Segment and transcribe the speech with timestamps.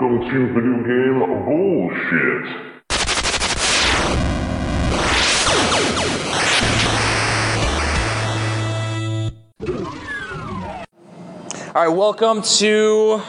[0.00, 2.46] Welcome to Video Game Bullshit.
[11.74, 13.22] All right, welcome to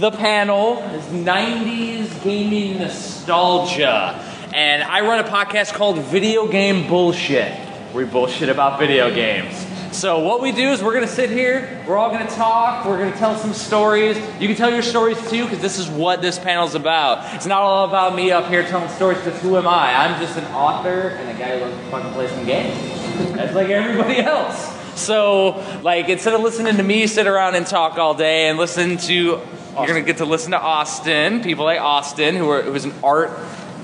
[0.00, 0.78] the panel.
[0.78, 4.18] It's 90s gaming nostalgia.
[4.54, 7.52] And I run a podcast called Video Game Bullshit.
[7.94, 9.63] We bullshit about video games.
[9.94, 13.16] So, what we do is we're to sit here, we're all to talk, we're to
[13.16, 14.16] tell some stories.
[14.40, 17.32] You can tell your stories too, because this is what this panel's about.
[17.36, 19.94] It's not all about me up here telling stories, because who am I?
[19.94, 23.36] I'm just an author and a guy who loves to fucking play some games.
[23.36, 24.68] That's like everybody else.
[25.00, 28.96] So, like, instead of listening to me sit around and talk all day and listen
[28.96, 29.40] to, you're
[29.74, 32.94] going to get to listen to Austin, people like Austin, who, are, who is an
[33.04, 33.30] art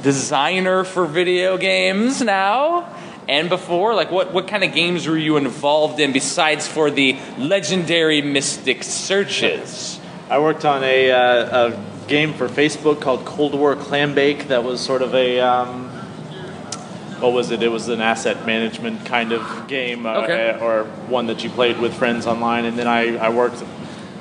[0.02, 2.96] designer for video games now.
[3.30, 7.16] And before, like, what, what kind of games were you involved in besides for the
[7.38, 10.00] legendary Mystic Searches?
[10.28, 14.64] I worked on a, uh, a game for Facebook called Cold War Clam Bake that
[14.64, 15.38] was sort of a.
[15.38, 15.90] Um,
[17.20, 17.62] what was it?
[17.62, 20.58] It was an asset management kind of game, uh, Okay.
[20.60, 22.64] or one that you played with friends online.
[22.64, 23.62] And then I, I worked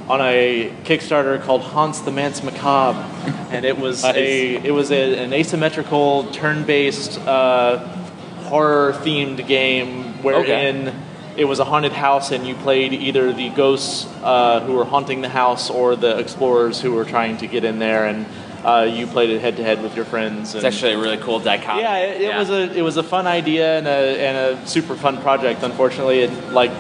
[0.08, 3.00] on a Kickstarter called Haunts the Manse Macabre,
[3.50, 7.96] and it was a it was a, an asymmetrical turn-based uh,
[8.50, 10.94] horror-themed game wherein
[11.38, 15.22] it was a haunted house, and you played either the ghosts uh, who were haunting
[15.22, 18.26] the house or the explorers who were trying to get in there, and
[18.66, 20.54] uh, you played it head-to-head with your friends.
[20.54, 21.84] It's actually a really cool dichotomy.
[21.84, 24.96] Yeah, it, it was a it was a fun idea and a and a super
[24.96, 25.64] fun project.
[25.64, 26.72] Unfortunately, it like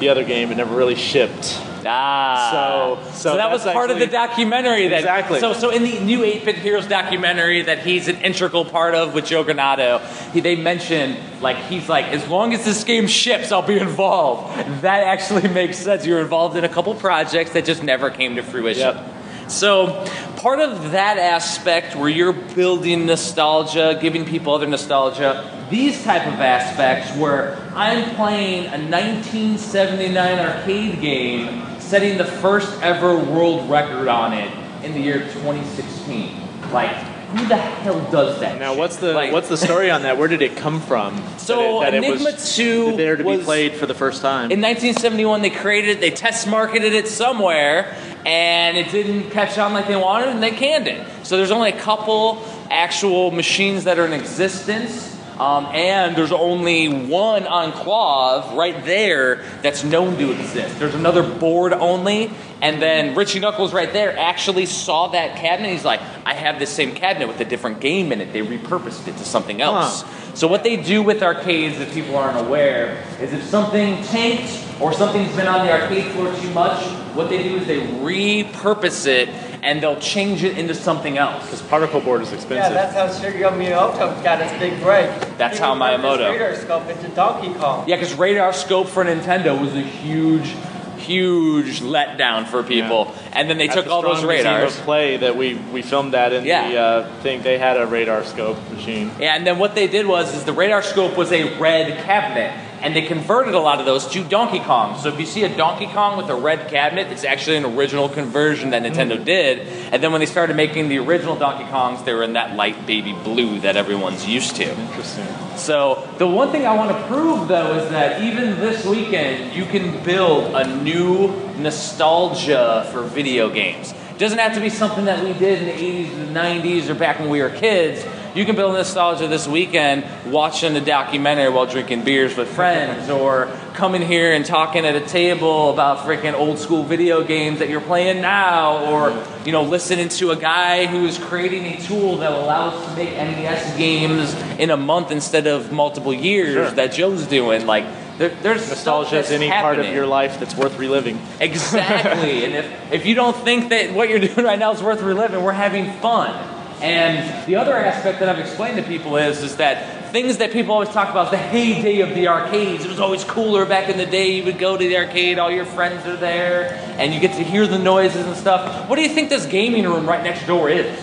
[0.00, 1.60] the other game, it never really shipped.
[1.86, 4.88] Ah, So- so, so that was part of the documentary.
[4.88, 5.40] That, Exactly.
[5.40, 9.26] So, so in the new 8-bit Heroes documentary that he's an integral part of with
[9.26, 10.00] Joe Granato,
[10.32, 14.56] he, they mentioned like he's like, as long as this game ships, I'll be involved.
[14.82, 16.06] That actually makes sense.
[16.06, 18.80] You're involved in a couple projects that just never came to fruition.
[18.96, 19.14] Yep.
[19.48, 20.06] So,
[20.36, 26.34] part of that aspect where you're building nostalgia, giving people other nostalgia, these type of
[26.40, 34.32] aspects where I'm playing a 1979 arcade game, setting the first ever world record on
[34.32, 34.48] it
[34.84, 36.40] in the year 2016.
[36.72, 36.94] Like,
[37.32, 38.60] who the hell does that?
[38.60, 38.78] Now, shit?
[38.78, 40.16] what's the Like- what's the story on that?
[40.16, 41.20] Where did it come from?
[41.36, 44.52] So, that it, that it was 2 there to be played for the first time.
[44.52, 49.72] In 1971, they created it, they test marketed it somewhere, and it didn't catch on
[49.72, 51.04] like they wanted, and they canned it.
[51.24, 52.40] So there's only a couple
[52.70, 55.19] actual machines that are in existence.
[55.40, 60.78] Um, and there's only one enclave right there that's known to exist.
[60.78, 62.30] There's another board only,
[62.60, 65.70] and then Richie Knucklez right there actually saw that cabinet.
[65.70, 68.34] He's like, I have this same cabinet with a different game in it.
[68.34, 70.04] They repurposed it to something else.
[70.38, 74.92] So what they do with arcades, if people aren't aware, is if something tanked or
[74.92, 76.84] something's been on the arcade floor too much,
[77.14, 79.30] what they do is they repurpose it
[79.62, 81.44] and they'll change it into something else.
[81.44, 82.72] Because particle board is expensive.
[82.74, 85.10] Yeah, that's how Shigeru Miyamoto got his big break.
[85.38, 87.84] That's He how converted his Miyamoto- Radar scope into Donkey Kong.
[87.88, 90.54] Yeah, because Radar Scope for Nintendo was a huge,
[90.98, 93.06] huge letdown for people.
[93.14, 93.28] Yeah.
[93.32, 94.76] And then they At took the all those Strong Museum radars.
[94.78, 96.68] of play that we we filmed that in Yeah.
[96.70, 97.42] the uh, thing.
[97.42, 99.10] They had a radar scope machine.
[99.18, 102.52] Yeah, and then what they did was is the radar scope was a red cabinet,
[102.82, 104.98] and they converted a lot of those to Donkey Kong.
[104.98, 108.08] So if you see a Donkey Kong with a red cabinet, it's actually an original
[108.08, 109.24] conversion that Nintendo mm.
[109.24, 109.66] did.
[109.92, 112.86] And then when they started making the original Donkey Kongs, they were in that light
[112.86, 114.70] baby blue that everyone's used to.
[114.70, 115.26] Interesting.
[115.56, 119.66] So the one thing I want to prove though is that even this weekend you
[119.66, 123.92] can build a new nostalgia for video games.
[123.92, 126.88] It doesn't have to be something that we did in the 80s and the 90s
[126.88, 128.04] or back when we were kids.
[128.32, 133.46] You can build nostalgia this weekend watching the documentary while drinking beers with friends or
[133.74, 137.80] coming here and talking at a table about freaking old school video games that you're
[137.80, 142.44] playing now or you know listening to a guy who's creating a tool that will
[142.44, 146.70] allow us to make NES games in a month instead of multiple years Sure.
[146.72, 147.84] that Joe's doing like
[148.18, 151.18] there, there's Nostalgia is any part of your life that's worth reliving.
[151.40, 152.44] Exactly.
[152.44, 155.42] and if, if you don't think that what you're doing right now is worth reliving,
[155.42, 156.59] we're having fun.
[156.82, 160.72] And the other aspect that I've explained to people is, is that things that people
[160.72, 162.84] always talk about is the heyday of the arcades.
[162.84, 164.30] It was always cooler back in the day.
[164.32, 167.44] You would go to the arcade, all your friends are there, and you get to
[167.44, 168.88] hear the noises and stuff.
[168.88, 170.98] What do you think this gaming room right next door is?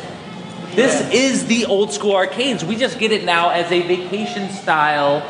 [0.73, 2.63] This is the old school arcades.
[2.63, 5.23] We just get it now as a vacation style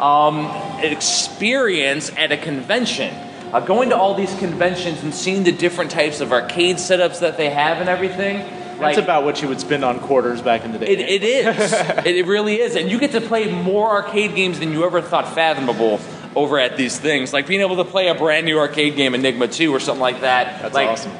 [0.00, 0.46] um,
[0.84, 3.14] experience at a convention.
[3.52, 7.36] Uh, going to all these conventions and seeing the different types of arcade setups that
[7.36, 8.44] they have and everything.
[8.78, 10.86] That's about what you would spend on quarters back in the day.
[10.86, 11.72] it, it is.
[12.06, 12.76] it, it really is.
[12.76, 16.00] And you get to play more arcade games than you ever thought fathomable
[16.36, 17.32] over at these things.
[17.32, 20.20] Like being able to play a brand new arcade game, Enigma 2 or something like
[20.20, 20.62] that.
[20.62, 21.12] That's like, awesome.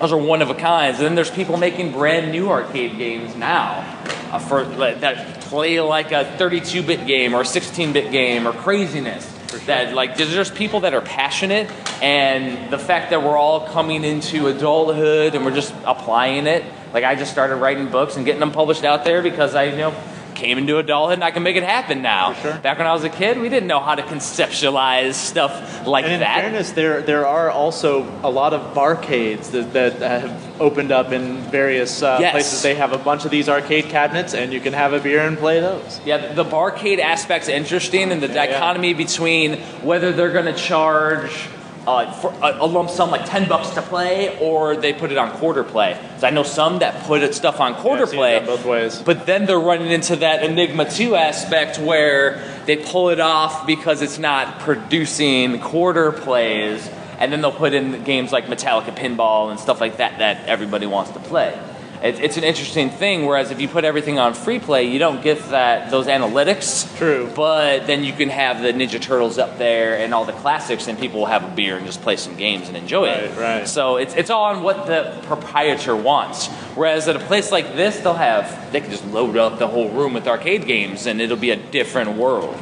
[0.00, 0.98] Those are one of a kinds.
[0.98, 3.84] And then there's people making brand new arcade games now
[4.32, 9.30] uh, for like, that play like a 32-bit game or a 16-bit game or craziness.
[9.66, 11.70] That like there's just people that are passionate,
[12.02, 16.64] and the fact that we're all coming into adulthood and we're just applying it.
[16.92, 19.76] Like I just started writing books and getting them published out there because I you
[19.76, 19.94] know
[20.34, 22.34] came into adulthood and I can make it happen now.
[22.34, 22.54] Sure.
[22.58, 26.14] Back when I was a kid, we didn't know how to conceptualize stuff like And
[26.14, 26.40] in that.
[26.42, 31.38] fairness, there there are also a lot of barcades that, that have opened up in
[31.50, 32.32] various uh, Yes.
[32.32, 32.62] places.
[32.62, 35.36] They have a bunch of these arcade cabinets, and you can have a beer and
[35.38, 36.00] play those.
[36.04, 38.46] Yeah, the barcade aspect's interesting, and the Yeah, yeah.
[38.52, 41.48] dichotomy between whether they're going to charge
[41.86, 45.18] uh, for a, a lump sum like ten bucks to play, or they put it
[45.18, 45.96] on quarter play.
[46.14, 49.00] 'Cause I know some that put it stuff on quarter I've play both ways.
[49.04, 54.00] but then they're running into that Enigma 2 aspect where they pull it off because
[54.02, 56.88] it's not producing quarter plays,
[57.18, 60.86] and then they'll put in games like Metallica Pinball and stuff like that that everybody
[60.86, 61.52] wants to play.
[62.02, 63.26] It, it's an interesting thing.
[63.26, 66.94] Whereas if you put everything on free play, you don't get that those analytics.
[66.96, 67.30] True.
[67.34, 70.98] But then you can have the Ninja Turtles up there and all the classics, and
[70.98, 73.30] people will have a beer and just play some games and enjoy it.
[73.30, 73.68] Right, right.
[73.68, 76.48] So it's it's all on what the proprietor wants.
[76.74, 79.90] Whereas at a place like this, they'll have they can just load up the whole
[79.90, 82.56] room with arcade games, and it'll be a different world.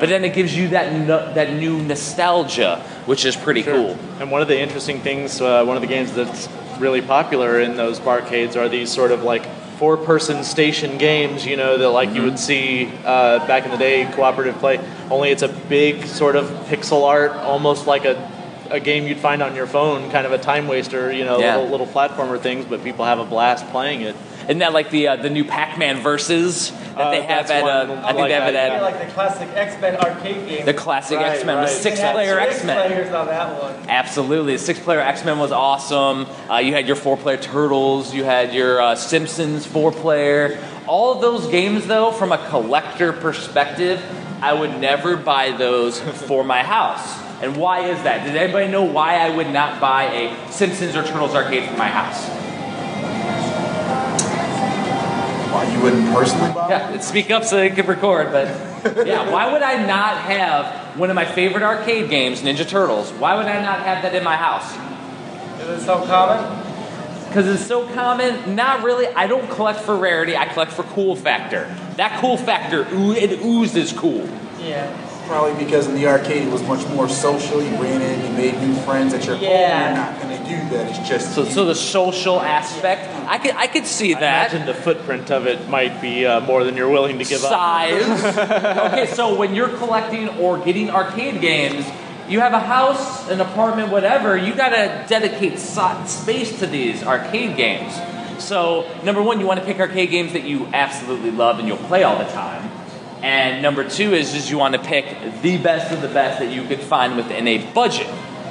[0.00, 3.98] But then it gives you that no, that new nostalgia, which is pretty cool.
[4.20, 6.48] And one of the interesting things, uh, one of the games that's
[6.78, 9.44] really popular in those barcades are these sort of like
[9.78, 11.46] four-person station games.
[11.46, 14.80] You know that like you would see uh, back in the day, cooperative play.
[15.10, 18.30] Only it's a big sort of pixel art, almost like a
[18.70, 21.10] a game you'd find on your phone, kind of a time waster.
[21.12, 21.56] You know, Yeah.
[21.56, 24.14] little little platformer things, but people have a blast playing it.
[24.48, 27.62] Isn't that like the uh, the new Pac-Man versus that Uh, they have at?
[27.62, 29.96] one Uh, I think like they have that, it Yeah, at like the classic X-Men
[29.96, 30.64] arcade game.
[30.64, 31.68] the classic Right, X-Men, the right.
[31.68, 32.88] They had six-player X-Men.
[32.88, 33.74] players on that one.
[33.88, 34.54] Absolutely.
[34.54, 36.26] The six player X Men was awesome.
[36.50, 40.58] Uh, you had your four player Turtles, you had your uh, Simpsons four player.
[40.86, 44.02] All of those games, though, from a collector perspective,
[44.40, 47.06] I would never buy those for my house.
[47.42, 48.24] And why is that?
[48.24, 51.88] Did anybody know why I would not buy a Simpsons or Turtles arcade for my
[51.88, 52.26] house?
[55.58, 56.68] Why you wouldn't personally buy?
[56.70, 58.46] Yeah, speak up so they can record, but
[59.06, 63.10] yeah, why would I not have one of my favorite arcade games, Ninja Turtles?
[63.14, 64.72] Why would I not have that in my house?
[65.60, 66.64] Is it so common?
[67.26, 68.54] Because it's so common.
[68.54, 69.08] Not really.
[69.08, 70.36] I don't collect for rarity.
[70.36, 71.64] I collect for cool factor.
[71.96, 74.28] That cool factor, oo- it oozes cool.
[74.60, 74.86] Yeah.
[75.28, 77.62] Probably because in the arcade it was much more social.
[77.62, 79.94] You ran in, you made new friends at your Yeah.
[79.94, 79.94] home.
[79.96, 80.88] You're not going to do that.
[80.98, 81.50] It's just So, you.
[81.50, 84.52] so the social aspect, I could, I could see I that.
[84.54, 87.50] imagine the footprint of it might be uh, more than you're willing to give up.
[87.50, 88.24] Size.
[88.92, 91.86] okay, so when you're collecting or getting arcade games,
[92.28, 94.34] you have a house, an apartment, whatever.
[94.36, 97.94] You gotta dedicate si- space to these arcade games.
[98.42, 101.76] So number one, you want to pick arcade games that you absolutely love and you'll
[101.76, 102.70] play all the time.
[103.22, 105.06] And number two is just you want to pick
[105.42, 108.08] the best of the best that you could find within a budget.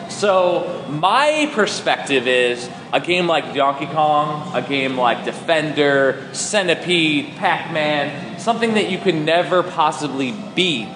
[0.09, 8.39] So my perspective is a game like Donkey Kong, a game like Defender, Centipede, Pac-Man,
[8.39, 10.87] something that you could never possibly beat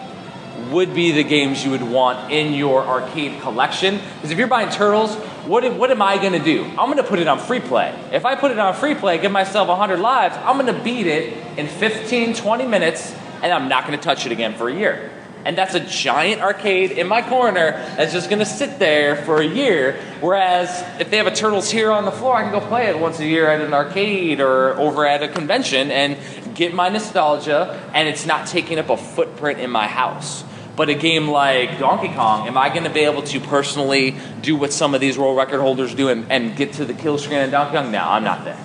[0.69, 3.99] would be the games you would want in your arcade collection.
[4.15, 5.15] Because if you're buying Turtles,
[5.45, 6.63] what, what am I going to do?
[6.63, 7.97] I'm going to put it on free play.
[8.11, 11.07] If I put it on free play, give myself 100 lives, I'm going to beat
[11.07, 14.73] it in 15, 20 minutes, and I'm not going to touch it again for a
[14.73, 15.11] year.
[15.43, 19.41] And that's a giant arcade in my corner that's just going to sit there for
[19.41, 19.99] a year.
[20.19, 20.69] Whereas
[20.99, 23.19] if they have a Turtles here on the floor, I can go play it once
[23.19, 26.17] a year at an arcade or over at a convention and
[26.55, 30.43] get my nostalgia, and it's not taking up a footprint in my house.
[30.75, 34.55] But a game like Donkey Kong, am I going to be able to personally do
[34.55, 37.39] what some of these world record holders do and, and get to the kill screen
[37.39, 37.91] in Donkey Kong?
[37.91, 38.59] No, I'm not there.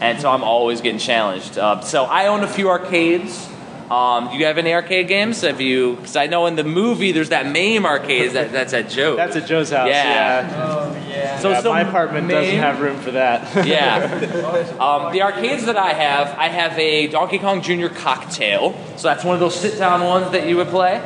[0.00, 1.58] And so I'm always getting challenged.
[1.58, 3.48] Uh, so I own a few arcades.
[3.92, 5.42] Um, do you have any arcade games?
[5.42, 5.96] Have you?
[5.96, 9.16] Because I know in the movie there's that MAME arcade that, that's at Joe.
[9.16, 9.88] That's at Joe's house.
[9.88, 10.48] Yeah.
[10.48, 10.64] Yeah.
[10.64, 11.38] Oh yeah.
[11.40, 13.66] So- Yeah, my apartment doesn't have room for that.
[13.66, 14.76] Yeah.
[14.80, 17.88] Um, the arcades that I have, I have a Donkey Kong Jr.
[17.88, 18.74] cocktail.
[18.96, 20.96] So that's one of those sit down ones that you would play.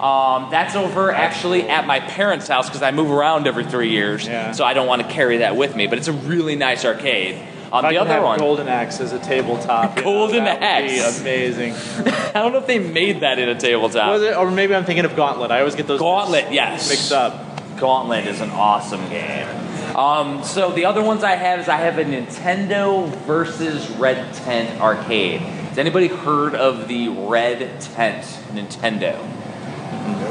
[0.00, 4.26] Um, that's over actually at my parents' house because I move around every three years.
[4.26, 4.52] Yeah.
[4.52, 5.86] So I don't want to carry that with me.
[5.86, 7.36] But it's a really nice arcade.
[7.72, 9.96] Um, If I the other have one, Golden Axe as a tabletop.
[9.96, 11.20] you know, Golden that would be Axe.
[11.20, 11.72] amazing.
[12.06, 14.08] I don't know if they made that in a tabletop.
[14.10, 15.50] Was it, or maybe I'm thinking of Gauntlet.
[15.50, 16.88] I always get those Gauntlet, yes.
[16.88, 17.78] mixed up.
[17.78, 19.46] Gauntlet is an awesome game.
[19.96, 24.80] Um, so the other ones I have is I have a Nintendo versus Red Tent
[24.80, 25.40] arcade.
[25.40, 29.16] Has anybody heard of the Red Tent Nintendo?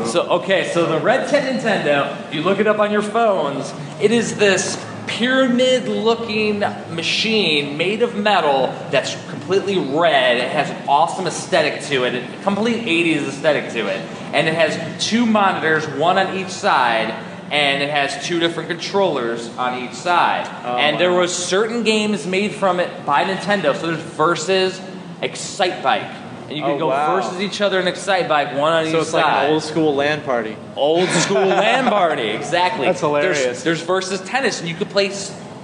[0.06, 3.74] So okay, so the Red Tent Nintendo, if you look it up on your phones,
[4.00, 4.76] it is this
[5.08, 10.38] pyramid looking machine made of metal that's completely red.
[10.38, 14.00] It has an awesome aesthetic to it, a complete 80s aesthetic to it.
[14.34, 17.12] And it has two monitors, one on each side,
[17.52, 20.48] and it has two different controllers on each side.
[20.66, 23.76] Oh, and there was certain games made from it by Nintendo.
[23.76, 24.80] So there's Versus,
[25.22, 26.25] Excitebike.
[26.48, 27.16] And you can Oh, go wow.
[27.16, 29.22] versus each other in Excitebike, one on So each it's side.
[29.24, 30.56] like an old school LAN party.
[30.76, 32.86] Old school LAN party, exactly.
[32.86, 33.42] That's hilarious.
[33.44, 35.12] There's, there's versus tennis, and you could play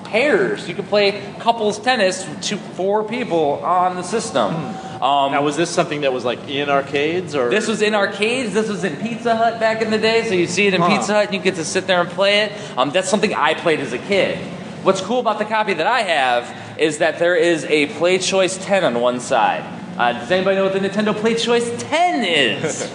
[0.06, 0.68] pairs.
[0.68, 4.54] You could play couples tennis, two, four people on the system.
[5.02, 7.50] Um, Now, was this something that was like in arcades or?
[7.50, 8.54] this was in arcades.
[8.54, 10.28] This was in Pizza Hut back in the day.
[10.28, 10.90] So you see it in Huh.
[10.98, 12.52] Pizza Hut, and you get to sit there and play it.
[12.78, 14.38] Um, that's something I played as a kid.
[14.84, 18.58] What's cool about the copy that I have is that there is a Play Choice
[18.64, 19.64] 10 on one side.
[19.98, 22.90] Uh, does anybody know what the Nintendo Play Choice 10 is?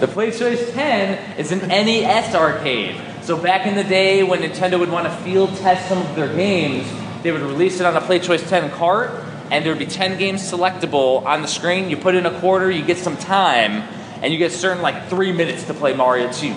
[0.00, 3.00] The Play Choice 10 is an NES arcade.
[3.22, 6.34] So back in the day when Nintendo would want to field test some of their
[6.34, 6.86] games,
[7.22, 9.12] they would release it on a Play Choice 10 cart,
[9.52, 11.88] and there would be 10 games selectable on the screen.
[11.88, 13.88] You put in a quarter, you get some time,
[14.20, 16.48] and you get certain like three minutes to play Mario 2.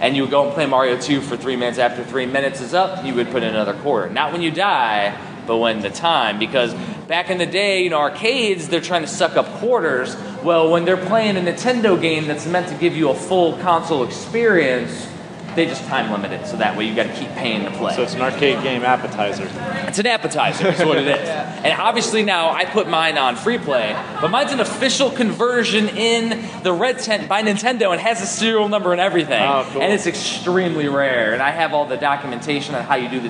[0.00, 1.78] And you would go and play Mario 2 for three minutes.
[1.78, 4.08] After three minutes is up, you would put in another quarter.
[4.08, 6.38] Not when you die, but when the time.
[6.38, 6.74] Because
[7.08, 10.16] back in the day, you know, arcades, they're trying to suck up quarters.
[10.42, 14.04] Well, when they're playing a Nintendo game that's meant to give you a full console
[14.04, 15.08] experience,
[15.54, 16.46] they just time limit it.
[16.46, 17.94] So that way you got to keep paying to play.
[17.94, 19.48] So it's an arcade game appetizer.
[19.86, 21.28] It's an appetizer, is what it is.
[21.62, 26.44] And obviously now I put mine on free play, but mine's an official conversion in
[26.64, 29.40] the red tent by Nintendo and has a serial number and everything.
[29.40, 29.80] Oh, cool.
[29.80, 31.34] And it's extremely rare.
[31.34, 33.28] And I have all the documentation on how you do the,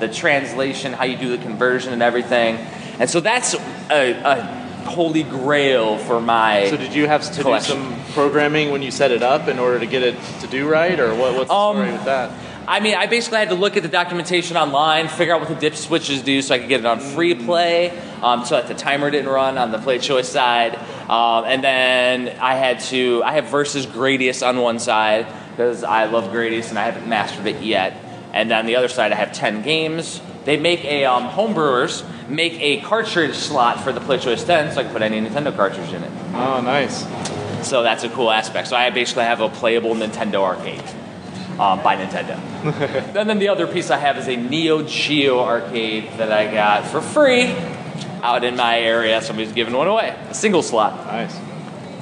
[0.00, 2.56] the translation, how you do the conversion and everything.
[2.98, 6.68] And so that's a, a holy grail for my.
[6.70, 7.76] So did you have to Collection.
[7.76, 10.68] do some programming when you set it up in order to get it to do
[10.68, 12.30] right, or what, what's the Um, story with that?
[12.66, 15.54] I mean, I basically had to look at the documentation online, figure out what the
[15.54, 17.90] dip switches do so I could get it on free play,
[18.22, 20.76] um, so that the timer didn't run on the play choice side.
[21.10, 26.06] Um, and then I had to, I have versus Gradius on one side because I
[26.06, 28.00] love Gradius and I haven't mastered it yet.
[28.34, 30.20] And then on the other side, I have 10 games.
[30.44, 34.80] They make a, um, homebrewers make a cartridge slot for the Play Choice 10 so
[34.80, 36.10] I can put any Nintendo cartridge in it.
[36.34, 37.06] Oh, nice.
[37.66, 38.66] So that's a cool aspect.
[38.66, 40.82] So I basically have a playable Nintendo arcade
[41.60, 42.36] um, by Nintendo.
[43.16, 46.86] and then the other piece I have is a Neo Geo arcade that I got
[46.88, 47.54] for free
[48.20, 49.22] out in my area.
[49.22, 51.06] Somebody's giving one away, a single slot.
[51.06, 51.38] Nice.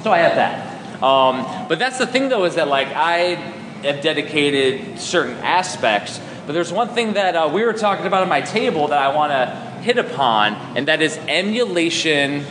[0.01, 1.03] So I have that.
[1.03, 6.19] Um, but that's the thing though, is that like I have dedicated certain aspects.
[6.45, 9.15] But there's one thing that uh, we were talking about at my table that I
[9.15, 12.45] want to hit upon, and that is emulation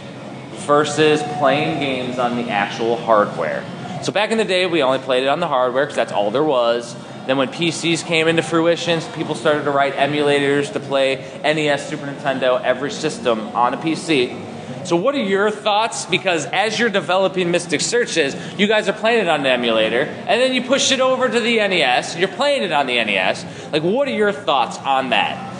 [0.67, 3.65] versus playing games on the actual hardware.
[4.03, 6.31] So back in the day, we only played it on the hardware because that's all
[6.31, 6.95] there was.
[7.27, 12.07] Then when PCs came into fruition, people started to write emulators to play NES, Super
[12.07, 14.52] Nintendo, every system on a PC.
[14.85, 16.07] So what are your thoughts?
[16.07, 20.41] Because as you're developing Mystic Searches, you guys are playing it on the emulator, and
[20.41, 22.17] then you push it over to the NES.
[22.17, 23.45] You're playing it on the NES.
[23.73, 25.51] Like, what are your thoughts on that?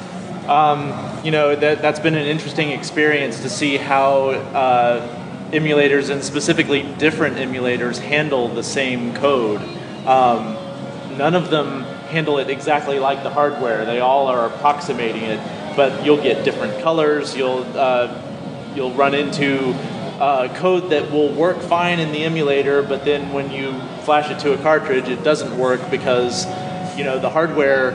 [0.49, 0.93] Um,
[1.25, 6.83] You know that that's been an interesting experience to see how uh, emulators and specifically
[6.99, 9.61] different emulators handle the same code.
[10.05, 10.57] Um,
[11.17, 13.85] none of them handle it exactly like the hardware.
[13.85, 15.39] They all are approximating it,
[15.77, 17.37] but you'll get different colors.
[17.37, 18.09] You'll uh,
[18.75, 19.73] you'll run into
[20.21, 23.73] uh, code that will work fine in the emulator, but then when you
[24.05, 26.47] flash it to a cartridge, it doesn't work because
[26.97, 27.91] you know the hardware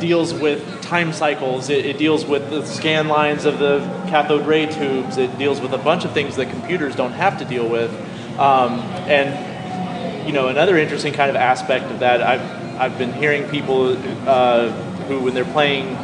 [0.00, 1.70] deals with time cycles.
[1.70, 5.16] It, it deals with the scan lines of the cathode ray tubes.
[5.16, 7.90] It deals with a bunch of things that computers don't have to deal with.
[8.38, 13.48] Um, and you know, another interesting kind of aspect of that, I've I've been hearing
[13.48, 13.96] people
[14.28, 14.70] uh,
[15.08, 15.96] who, when they're playing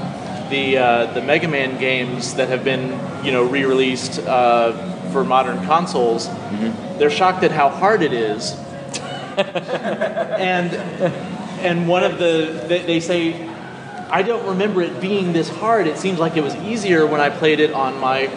[0.54, 2.84] the uh, the Mega Man games that have been
[3.24, 4.72] you know re-released uh,
[5.10, 6.28] for modern consoles,
[6.98, 8.52] they're shocked at how hard it is.
[9.36, 10.72] and
[11.60, 13.48] and one of the they, they say
[14.10, 15.88] I don't remember it being this hard.
[15.88, 18.28] It seems like it was easier when I played it on my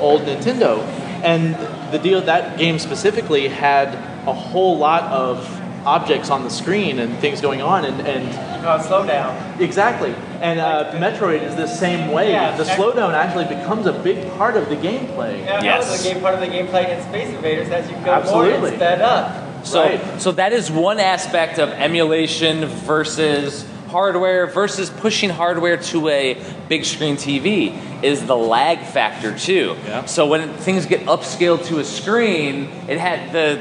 [0.00, 0.82] old Nintendo.
[1.22, 1.54] And
[1.92, 3.94] the deal that game specifically had
[4.26, 5.53] a whole lot of
[5.86, 8.28] objects on the screen and things going on and, and
[8.64, 9.36] Uh, slow down.
[9.60, 13.92] exactly and uh, metroid is the same way Yeah, the that- slowdown actually becomes a
[13.92, 15.84] big part of the gameplay Yeah, Yes.
[15.86, 18.58] that was a game, part of the gameplay in Space Invaders as you go Absolutely.
[18.58, 19.32] more, it's sped up.
[19.64, 20.00] So, Right.
[20.18, 26.36] so that is one aspect of emulation versus hardware versus pushing hardware to a
[26.68, 27.72] big screen TV
[28.02, 29.76] is the lag factor too.
[29.86, 30.04] Yeah.
[30.06, 33.60] So when things get upscaled to a screen, it had the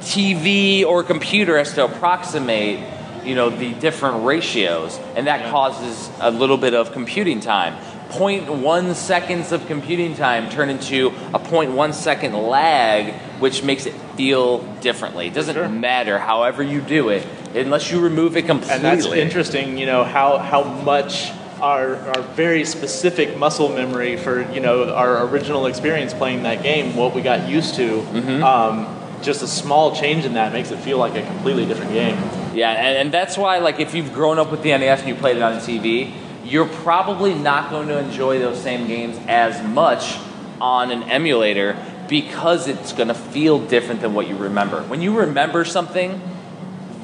[0.00, 2.80] TV or computer has to approximate
[3.24, 7.74] you know the different ratios, and that causes a little bit of computing time.
[8.10, 14.58] 0.1 seconds of computing time turn into a 0.1 second lag, which makes it feel
[14.80, 15.26] differently.
[15.26, 15.68] It doesn't Sure.
[15.68, 18.76] matter however you do it, unless you remove it completely.
[18.76, 24.42] And that's interesting, you know, how, how much our, our very specific muscle memory for,
[24.52, 28.44] you know, our original experience playing that game, what we got used to, Mm-hmm.
[28.44, 32.16] um, just a small change in that makes it feel like a completely different game.
[32.54, 35.14] Yeah, and, and that's why, like, if you've grown up with the NES and you
[35.14, 36.12] played it on TV,
[36.44, 40.18] you're probably not going to enjoy those same games as much
[40.60, 41.76] on an emulator
[42.08, 44.82] because it's going to feel different than what you remember.
[44.84, 46.20] When you remember something,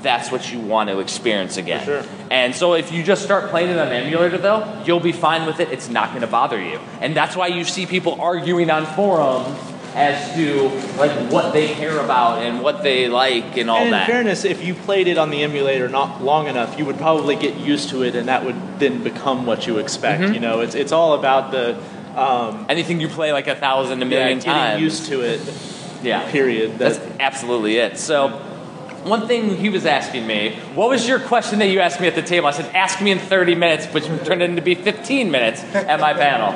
[0.00, 1.84] that's what you want to experience again.
[1.84, 2.04] sure.
[2.30, 5.46] And so if you just start playing it on an emulator, though, you'll be fine
[5.46, 5.70] with it.
[5.70, 6.80] It's not going to bother you.
[7.00, 9.58] And that's why you see people arguing on forums
[9.94, 10.68] as to
[10.98, 14.06] like what they care about and what they like and all and in that.
[14.06, 17.56] fairness, if you played it on the emulator not long enough, you would probably get
[17.56, 20.22] used to it, and that would then become what you expect.
[20.22, 20.34] Mm-hmm.
[20.34, 21.76] You know, it's it's all about the
[22.18, 24.82] um, Anything you play like a thousand, a yeah, million getting times.
[24.82, 25.40] used to it.
[26.02, 26.30] yeah.
[26.30, 26.78] Period.
[26.78, 27.98] That's That- absolutely it.
[27.98, 28.28] So,
[29.04, 32.14] one thing he was asking me, what was your question that you asked me at
[32.14, 32.46] the table?
[32.48, 36.12] I said, ask me in 30 minutes, which turned into be 15 minutes at my
[36.14, 36.52] panel.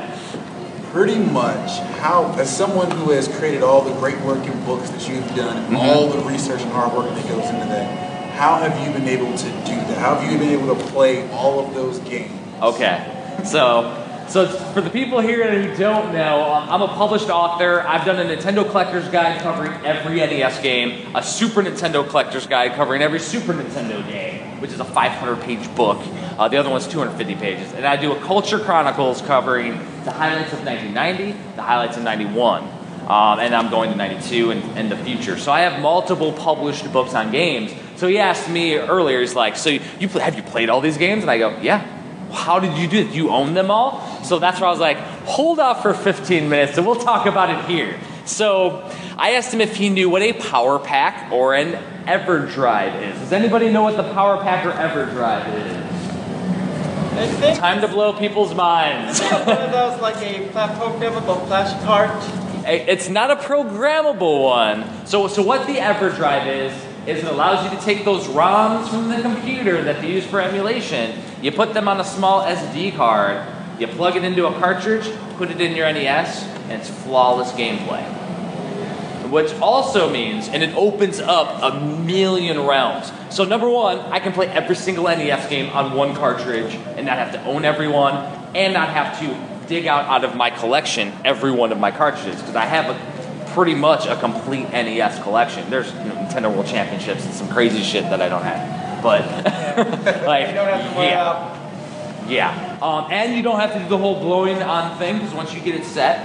[0.96, 5.06] Pretty much, how as someone who has created all the great work in books that
[5.06, 8.80] you've done, and all the research and hard work that goes into that, how have
[8.80, 9.98] you been able to do that?
[9.98, 12.32] How have you been able to play all of those games?
[12.62, 13.92] Okay, so
[14.26, 17.82] so for the people here who don't know, um, I'm a published author.
[17.82, 22.72] I've done a Nintendo Collector's Guide covering every NES game, a Super Nintendo Collector's Guide
[22.72, 25.98] covering every Super Nintendo game, which is a 500-page book.
[26.36, 30.52] Uh, the other one's 250 pages, and I do a Culture Chronicles covering the highlights
[30.52, 32.64] of 1990, the highlights of 91.
[33.06, 35.38] Um, and I'm going to 92 and in the future.
[35.38, 37.72] So I have multiple published books on games.
[37.94, 40.98] So he asked me earlier, he's like, "So you pl- have you played all these
[40.98, 41.86] games?" And I go, "Yeah."
[42.32, 43.14] How did you do it?
[43.14, 44.02] You own them all?
[44.24, 47.50] So that's where I was like, hold off for 15 minutes and we'll talk about
[47.50, 47.96] it here.
[48.24, 51.72] So I asked him if he knew what a power pack or an
[52.04, 53.18] EverDrive is.
[53.18, 55.72] Does anybody know what the power pack or EverDrive is?
[57.58, 59.22] Time to blow people's minds.
[59.22, 62.10] one of those like a programmable flash card.
[62.66, 64.84] It's not a programmable one.
[65.06, 66.74] So, so what the EverDrive is,
[67.08, 70.42] is it allows you to take those ROMs from the computer that they use for
[70.42, 73.40] emulation, you put them on a small SD card,
[73.80, 78.15] you plug it into a cartridge, put it in your NES, and it's flawless gameplay.
[79.30, 83.12] Which also means, and it opens up a million realms.
[83.30, 87.18] So number one, I can play every single NES game on one cartridge and not
[87.18, 88.14] have to own everyone,
[88.54, 92.40] and not have to dig out out of my collection every one of my cartridges
[92.40, 95.68] because I have a pretty much a complete NES collection.
[95.70, 99.22] There's you know, Nintendo World Championships and some crazy shit that I don't have, but
[100.26, 101.52] like You don't have to yeah.
[102.28, 105.54] Yeah, um, and you don't have to do the whole blowing on thing because once
[105.54, 106.18] you get it set,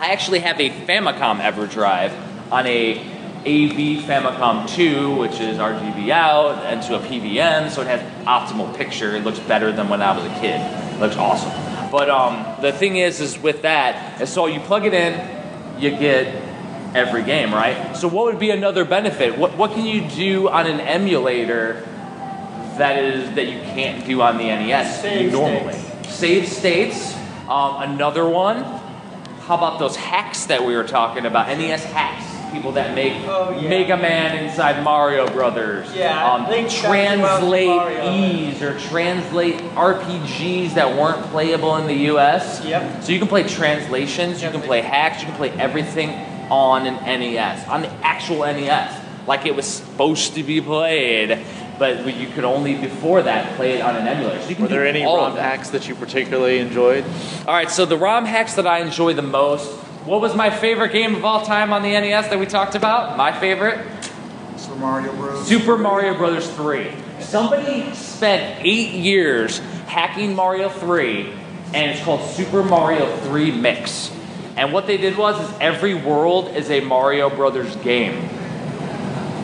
[0.00, 2.98] I actually have a Famicom EverDrive on a
[3.46, 8.76] AV Famicom 2, which is RGB out, and to a PVM, so it has optimal
[8.76, 9.14] picture.
[9.14, 10.60] It looks better than when I was a kid.
[10.60, 11.52] It looks awesome.
[11.92, 15.14] But um, the thing is, is with that, is so you plug it in,
[15.80, 16.26] you get
[16.94, 17.96] every game, right?
[17.96, 19.38] So what would be another benefit?
[19.38, 21.86] What what can you do on an emulator
[22.78, 25.74] that is that you can't do on the NES Save normally?
[25.74, 26.14] states.
[26.14, 27.14] Save states.
[27.48, 28.64] Um, another one.
[29.42, 31.46] How about those hacks that we were talking about?
[31.46, 32.25] NES hacks.
[32.52, 33.68] People that make Oh, yeah.
[33.68, 35.94] Mega Man inside Mario Brothers.
[35.94, 37.26] Yeah, Um, Link back to Mario.
[37.28, 42.64] translate E's or translate RPGs that weren't playable in the US.
[42.64, 43.02] Yep.
[43.02, 46.10] So you can play translations, you can play hacks, you can play everything
[46.50, 48.92] on an NES, on the actual NES,
[49.26, 51.38] like it was supposed to be played,
[51.78, 54.40] but you could only before that play it on an emulator.
[54.40, 55.42] So you can Were there any ROM that.
[55.42, 57.04] hacks that you particularly enjoyed?
[57.46, 59.68] All right, so the ROM hacks that I enjoy the most.
[60.06, 63.16] What was my favorite game of all time on the NES that we talked about?
[63.16, 63.84] My favorite?
[64.56, 65.48] Super Mario Bros.
[65.48, 66.92] Super Mario Brothers 3.
[67.18, 71.32] Somebody spent eight years hacking Mario 3,
[71.74, 74.12] and it's called Super Mario 3 Mix.
[74.56, 78.28] And what they did was, is every world is a Mario Brothers game.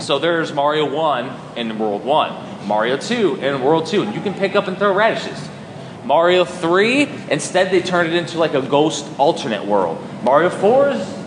[0.01, 4.35] So there's Mario 1 in World 1, Mario 2 in World 2, and you can
[4.35, 5.49] pick up and throw radishes.
[6.05, 9.99] Mario 3, instead they turned it into like a ghost alternate world.
[10.23, 11.23] Mario 4 is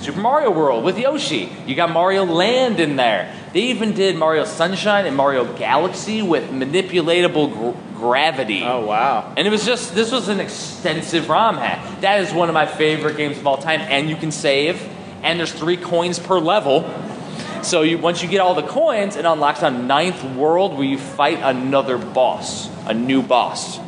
[0.00, 1.50] Super Mario World with Yoshi.
[1.66, 3.34] You got Mario Land in there.
[3.52, 8.62] They even did Mario Sunshine and Mario Galaxy with manipulatable gr- gravity.
[8.62, 9.32] Oh wow!
[9.36, 12.00] And it was just, this was an extensive ROM hack.
[12.02, 14.86] That is one of my favorite games of all time, and you can save,
[15.22, 16.88] and there's three coins per level.
[17.62, 20.98] So you, once you get all the coins, it unlocks a ninth world where you
[20.98, 23.80] fight another boss, a new boss,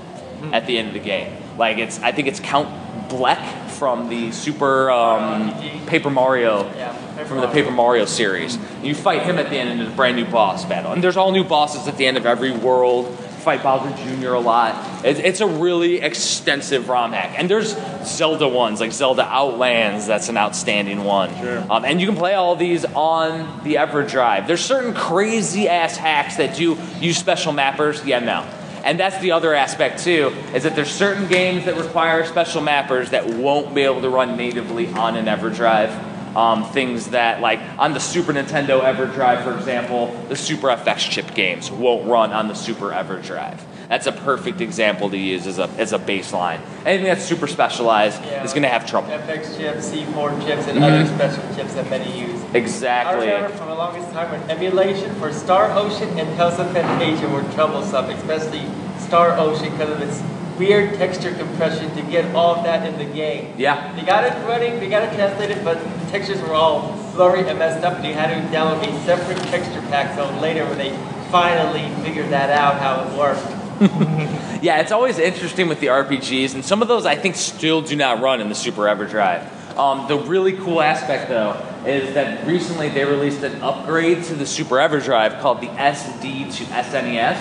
[0.53, 1.33] at the end of the game.
[1.57, 2.69] Like it's, I think it's Count
[3.09, 5.53] Bleck from the Super um,
[5.87, 8.59] Paper Mario, Yeah, Paper from the Paper Mario series.
[8.83, 11.33] You fight him at the end in a brand new boss battle, and there's all
[11.33, 13.17] new bosses at the end of every world.
[13.39, 14.35] Fight Bowser Jr.
[14.35, 15.05] a lot.
[15.07, 20.07] It's, it's a really extensive ROM hack, and there's Zelda ones like Zelda Outlands.
[20.07, 21.35] That's an outstanding one.
[21.37, 21.65] Sure.
[21.71, 24.47] Um, and you can play all these on the EverDrive.
[24.49, 28.05] There's certain crazy ass hacks that do use special mappers.
[28.05, 28.47] Yeah, no.
[28.89, 33.11] And that's the other aspect too, is that there's certain games that require special mappers
[33.11, 36.07] that won't be able to run natively on an EverDrive.
[36.35, 41.35] Um, things that, like on the Super Nintendo EverDrive, for example, the Super FX chip
[41.35, 43.61] games won't run on the Super EverDrive.
[43.89, 46.61] That's a perfect example to use as a, as a baseline.
[46.85, 48.45] Anything that's super specialized Yeah.
[48.45, 49.09] is going to have trouble.
[49.11, 50.83] FX chips, C4 chips, and Mhm.
[50.83, 52.39] other special chips that many use.
[52.53, 53.27] I Exactly.
[53.27, 57.43] remember from the longest time when emulation for Star Ocean and Tales of Phantasia were
[57.55, 58.63] troublesome, especially
[58.99, 60.21] Star Ocean because of its
[60.59, 63.55] weird texture compression to get all of that in the game.
[63.57, 63.77] Yeah.
[63.97, 67.59] They got it running, they got it translated, but the textures were all blurry and
[67.59, 70.15] messed up, and you had to download a separate texture pack.
[70.15, 70.93] So later, when they
[71.31, 73.41] finally figured that out, how it worked.
[74.61, 77.95] Yeah, it's always interesting with the RPGs, and some of those I think still do
[77.95, 79.77] not run in the Super EverDrive.
[79.79, 81.53] Um, the really cool aspect, though,
[81.87, 86.65] is that recently they released an upgrade to the Super EverDrive called the SD to
[86.65, 87.37] SNES,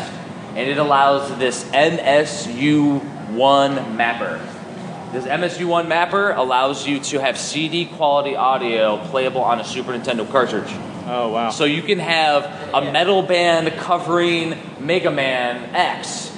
[0.50, 3.02] and it allows this MSU1
[3.96, 4.40] mapper.
[5.12, 10.30] This MSU1 mapper allows you to have CD quality audio playable on a Super Nintendo
[10.30, 10.72] cartridge.
[11.08, 11.50] Oh wow.
[11.52, 12.44] So you can have
[12.74, 16.32] a metal band covering Mega Man X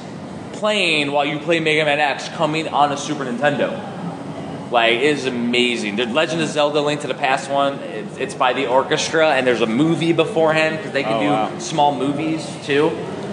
[0.54, 3.86] playing while you play Mega Man X coming on a Super Nintendo.
[4.72, 5.96] Like it is amazing.
[5.96, 9.48] The Legend of Zelda: Link to the Past one, it's, it's by the orchestra, and
[9.48, 11.58] there's a movie beforehand because they can Oh, do wow.
[11.60, 12.90] small movies too.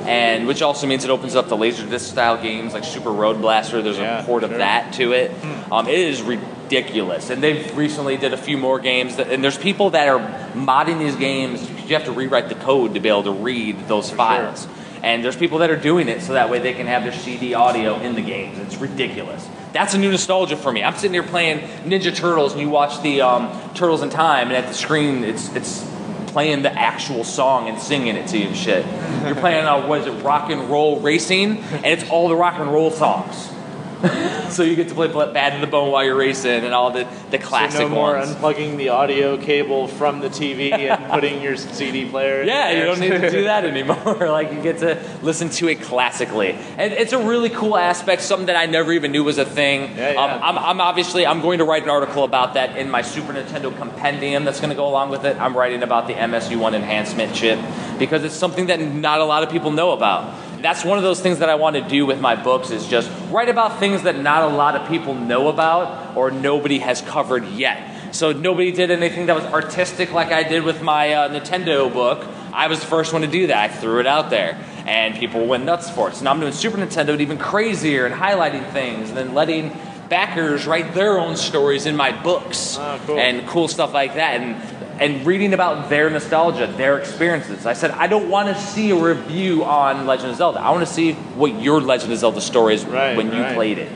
[0.07, 3.83] And which also means it opens up the Laserdisc style games like Super Road Blaster.
[3.83, 5.33] There's Yeah, a port of that to it.
[5.71, 6.23] Um, it is
[6.67, 9.17] ridiculous, and they've recently did a few more games.
[9.17, 10.19] That, and there's people that are
[10.53, 11.61] modding these games.
[11.67, 14.67] because You have to rewrite the code to be able to read those files.
[15.03, 17.55] And there's people that are doing it so that way they can have their CD
[17.55, 18.59] audio in the games.
[18.59, 19.47] It's ridiculous.
[19.73, 20.83] That's a new nostalgia for me.
[20.83, 24.57] I'm sitting here playing Ninja Turtles, and you watch the um, Turtles in Time, and
[24.57, 25.89] at the screen, it's it's
[26.29, 28.85] playing the actual song and singing it to you and shit.
[29.25, 32.59] You're playing, uh, what is it, rock and roll racing, and it's all the rock
[32.59, 33.51] and roll songs.
[34.51, 37.09] so you get to play Bad in the Bone while you're racing and all the,
[37.31, 38.31] the classic so no more ones.
[38.31, 42.43] unplugging the audio cable from the TV and putting your CD player.
[42.43, 44.29] in Yeah, you don't need to do that anymore.
[44.29, 48.23] like you get to listen to it classically, and it's a really cool aspect.
[48.23, 49.97] Something that I never even knew was a thing.
[49.97, 50.23] Yeah, yeah.
[50.23, 53.33] Um, I'm, I'm obviously I'm going to write an article about that in my Super
[53.33, 55.37] Nintendo compendium that's going to go along with it.
[55.41, 57.59] I'm writing about the MSU1 enhancement chip
[57.99, 60.46] because it's something that not a lot of people know about.
[60.67, 63.09] That's one of those things that I want to do with my books is just
[63.31, 67.47] write about things that not a lot of people know about or nobody has covered
[67.51, 68.13] yet.
[68.13, 72.27] So nobody did anything that was artistic like I did with my uh, Nintendo book.
[72.53, 73.71] I was the first one to do that.
[73.71, 76.17] I threw it out there, and people went nuts for it.
[76.17, 79.71] So now I'm doing Super Nintendo even crazier and highlighting things, and then letting
[80.09, 83.19] backers write their own stories in my books Ah, cool.
[83.19, 84.57] and cool stuff like that, and
[84.99, 87.67] and reading about their nostalgia, their experiences.
[87.67, 90.61] I said I don't want to see a review on Legend of Zelda.
[90.61, 93.55] I want to see what your Legend of Zelda story is Right, when you right.
[93.55, 93.91] played it.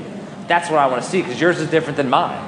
[0.47, 2.47] That's what I want to see because yours is different than mine.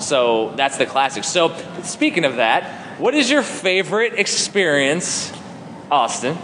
[0.00, 1.24] So that's the classic.
[1.24, 2.64] So speaking of that,
[3.00, 5.32] what is your favorite experience,
[5.90, 6.34] Austin,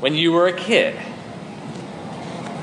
[0.00, 0.94] when you were a kid?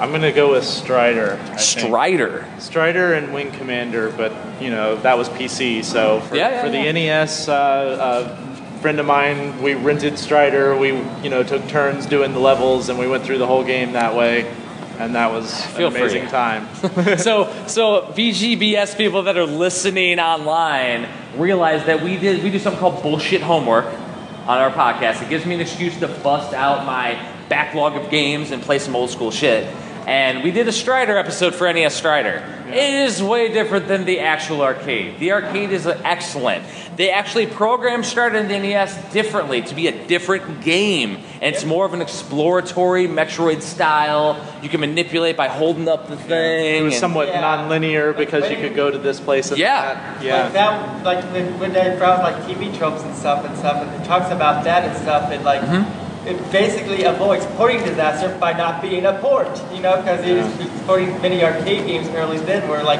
[0.04, 1.40] I'm gonna go with Strider.
[1.42, 1.60] I think.
[1.88, 2.46] Strider.
[2.60, 5.82] Strider and Wing Commander, but you know that was PC.
[5.82, 6.92] So for, Yeah, yeah, for yeah.
[6.92, 10.76] the NES, uh, a friend of mine, we rented Strider.
[10.76, 10.90] We
[11.24, 14.14] you know took turns doing the levels, and we went through the whole game that
[14.14, 14.54] way,
[15.00, 16.02] and that was Feel an free.
[16.02, 16.68] amazing time.
[17.18, 22.82] so so VGBS people that are listening online realize that we did we do something
[22.82, 25.22] called bullshit homework on our podcast.
[25.24, 28.98] It gives me an excuse to bust out my backlog of games and play some
[28.98, 29.74] old school shit.
[30.06, 32.44] And we did a Strider episode for NES Strider.
[32.68, 35.20] It is way different than the actual arcade.
[35.20, 36.66] The arcade is excellent.
[36.96, 41.18] They actually programmed Strider and the NES differently to be a different game.
[41.42, 44.44] And it's more of an exploratory Metroid style.
[44.62, 46.82] You can manipulate by holding up the thing.
[46.82, 47.42] It was somewhat Yeah.
[47.42, 49.50] non-linear because you could go to this place.
[49.52, 49.82] And Yeah.
[49.94, 50.14] that.
[50.16, 50.50] Like yeah.
[50.50, 54.06] that, like when, when they browse like TV tropes and stuff and stuff, and it
[54.06, 56.03] talks about that and stuff, and like Mm-hmm.
[56.26, 60.82] It basically avoids porting disaster by not being a port, you know, because it is
[60.86, 63.00] porting many arcade games early then were like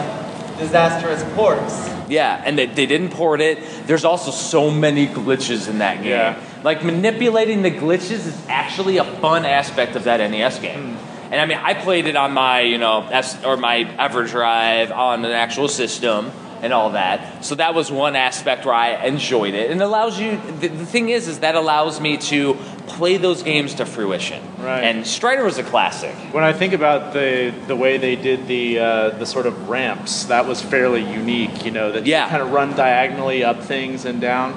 [0.58, 1.90] disastrous ports.
[2.10, 3.60] Yeah, and they, they didn't port it.
[3.88, 6.12] There's also so many glitches in that game.
[6.12, 6.44] Yeah.
[6.64, 10.98] Like manipulating the glitches is actually a fun aspect of that NES game.
[10.98, 11.14] Hmm.
[11.34, 15.26] And I mean, I played it on my, you know, S or my EverDrive on
[15.26, 16.32] an actual system
[16.62, 17.44] and all that.
[17.44, 19.72] So that was one aspect where I enjoyed it.
[19.72, 20.40] And it allows you.
[20.60, 22.58] The, the thing is, is that allows me to
[22.88, 24.42] play those games to fruition.
[24.60, 24.84] Right.
[24.84, 26.14] And Strider was a classic.
[26.34, 30.26] When I think about the the way they did the uh, the sort of ramps,
[30.26, 31.66] that was fairly unique.
[31.66, 32.30] You know, that Yeah.
[32.30, 34.54] kind of run diagonally up things and down.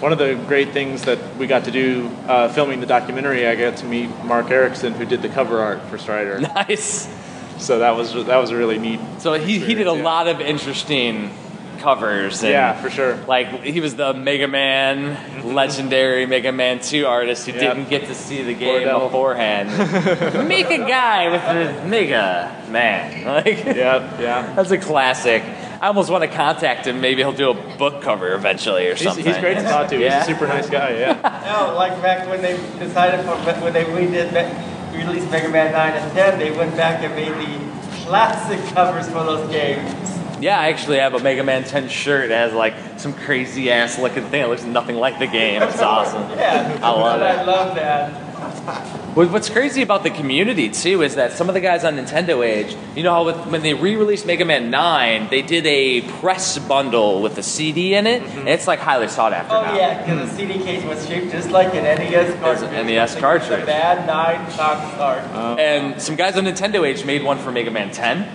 [0.00, 3.54] One of the great things that we got to do uh, filming the documentary, I
[3.54, 6.40] got to meet Marc Ericksen, who did the cover art for Strider.
[6.54, 7.08] Nice.
[7.58, 8.98] so that was that was a really neat.
[9.18, 10.02] So he, he did a Yeah.
[10.02, 11.30] lot of interesting
[11.82, 12.42] covers.
[12.42, 13.16] And Yeah, for sure.
[13.26, 15.16] Like he was the Mega Man,
[15.54, 17.60] legendary Mega Man 2 artist who Yeah.
[17.74, 19.08] didn't get to see the game devil.
[19.08, 19.68] beforehand.
[20.48, 21.42] Make a guy with
[21.82, 23.24] the Mega Man.
[23.32, 24.52] Like Yeah, yeah.
[24.54, 25.42] that's a classic.
[25.80, 27.00] I almost want to contact him.
[27.00, 29.24] Maybe he'll do a book cover eventually or something.
[29.24, 29.98] he's great to talk to.
[29.98, 30.20] Yeah.
[30.20, 30.90] He's a super nice guy.
[30.98, 31.38] Yeah.
[31.52, 35.92] No, like back when they decided for when they redid Me- released Mega Man 9
[35.92, 39.92] and 10, they went back and made the classic covers for those games.
[40.42, 43.98] Yeah, I actually have a Mega Man 10 shirt that has like some crazy ass
[43.98, 44.42] looking thing.
[44.42, 45.62] It looks nothing like the game.
[45.62, 46.22] It's awesome.
[46.38, 47.24] Yeah, I love it.
[47.24, 48.28] I love that.
[49.14, 52.74] What's crazy about the community too is that some of the guys on Nintendo Age,
[52.96, 57.20] you know how with, when they re-released Mega Man 9, they did a press bundle
[57.22, 59.76] with a CD in it, and it's like highly sought after Oh now.
[59.76, 62.70] yeah, because the CD case was shaped just like an NES cartridge.
[62.72, 63.60] an NES cartridge.
[63.60, 65.58] The bad 9 box art.
[65.60, 68.26] And some guys on Nintendo Age made one for Mega Man 10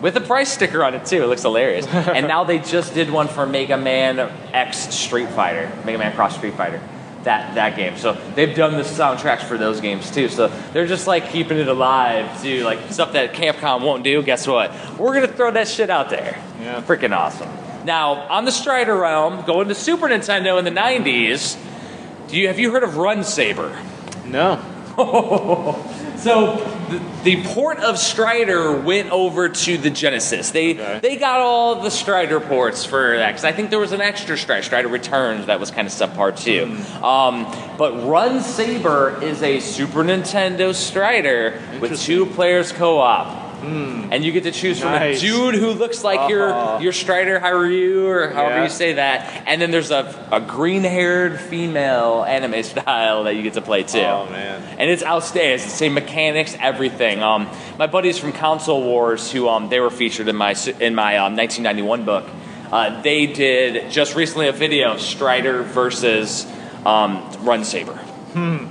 [0.00, 1.22] with a price sticker on it too.
[1.22, 1.86] It looks hilarious.
[1.92, 4.18] and now they just did one for Mega Man
[4.52, 6.80] X Street Fighter, Mega Man Cross Street Fighter.
[7.24, 7.96] That, that game.
[7.96, 10.28] So they've done the soundtracks for those games too.
[10.28, 12.62] So they're just like keeping it alive too.
[12.62, 14.22] Like stuff that Capcom won't do.
[14.22, 14.72] Guess what?
[14.98, 16.42] We're gonna throw that shit out there.
[16.60, 16.80] Yeah.
[16.80, 17.50] Freaking awesome.
[17.84, 21.58] Now on the Strider realm, going to Super Nintendo in the '90s.
[22.28, 23.76] Do you have you heard of Run Saber?
[24.24, 24.62] No.
[26.18, 26.56] So
[27.24, 30.50] the, port of Strider went over to the Genesis.
[30.50, 31.00] They Okay.
[31.02, 34.36] they got all the Strider ports for that because I think there was an extra
[34.36, 36.66] Strider, Strider Returns that was kind of subpart too.
[36.66, 37.04] Hmm.
[37.04, 43.47] Um, but Run Saber is a Super Nintendo Strider with two players co-op.
[43.62, 45.02] And you get to choose from Hmm.
[45.02, 46.28] A dude who looks like Uh-huh.
[46.28, 48.62] your your Strider Haru or however Yeah.
[48.64, 53.42] you say that, and then there's a, a green haired female anime style that you
[53.42, 54.62] get to play too Oh man.
[54.78, 55.54] and it's outstanding.
[55.56, 57.22] It's the same mechanics, everything.
[57.22, 61.16] Um, my buddies from Console Wars, who um, they were featured in my in my
[61.18, 62.24] um, 1991 book,
[62.72, 66.46] uh, they did just recently a video Strider versus
[66.86, 67.98] um, Run Saber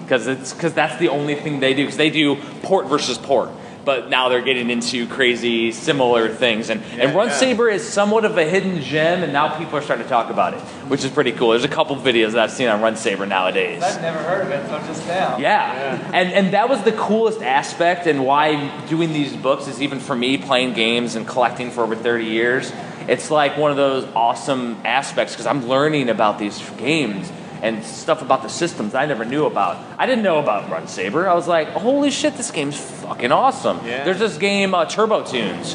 [0.01, 3.49] because it's because that's the only thing they do because they do port versus port.
[3.87, 7.33] But now they're getting into crazy similar things, and, and Run yeah.
[7.33, 10.53] Saber is somewhat of a hidden gem, and now people are starting to talk about
[10.53, 11.51] it, which is pretty cool.
[11.51, 13.81] There's a couple videos that I've seen on Run Saber nowadays.
[13.81, 15.37] I've never heard of it until just now.
[15.37, 16.11] Yeah.
[16.13, 20.17] And and that was the coolest aspect and why doing these books is even for
[20.17, 22.73] me playing games and collecting for over 30 years.
[23.07, 28.21] It's like one of those awesome aspects because I'm learning about these games and stuff
[28.21, 29.77] about the systems I never knew about.
[29.97, 31.27] I didn't know about Run Saber.
[31.27, 33.77] I was like, holy shit, this game's fucking awesome.
[33.85, 34.03] Yeah.
[34.03, 35.73] There's this game, uh, Turbo Tunes,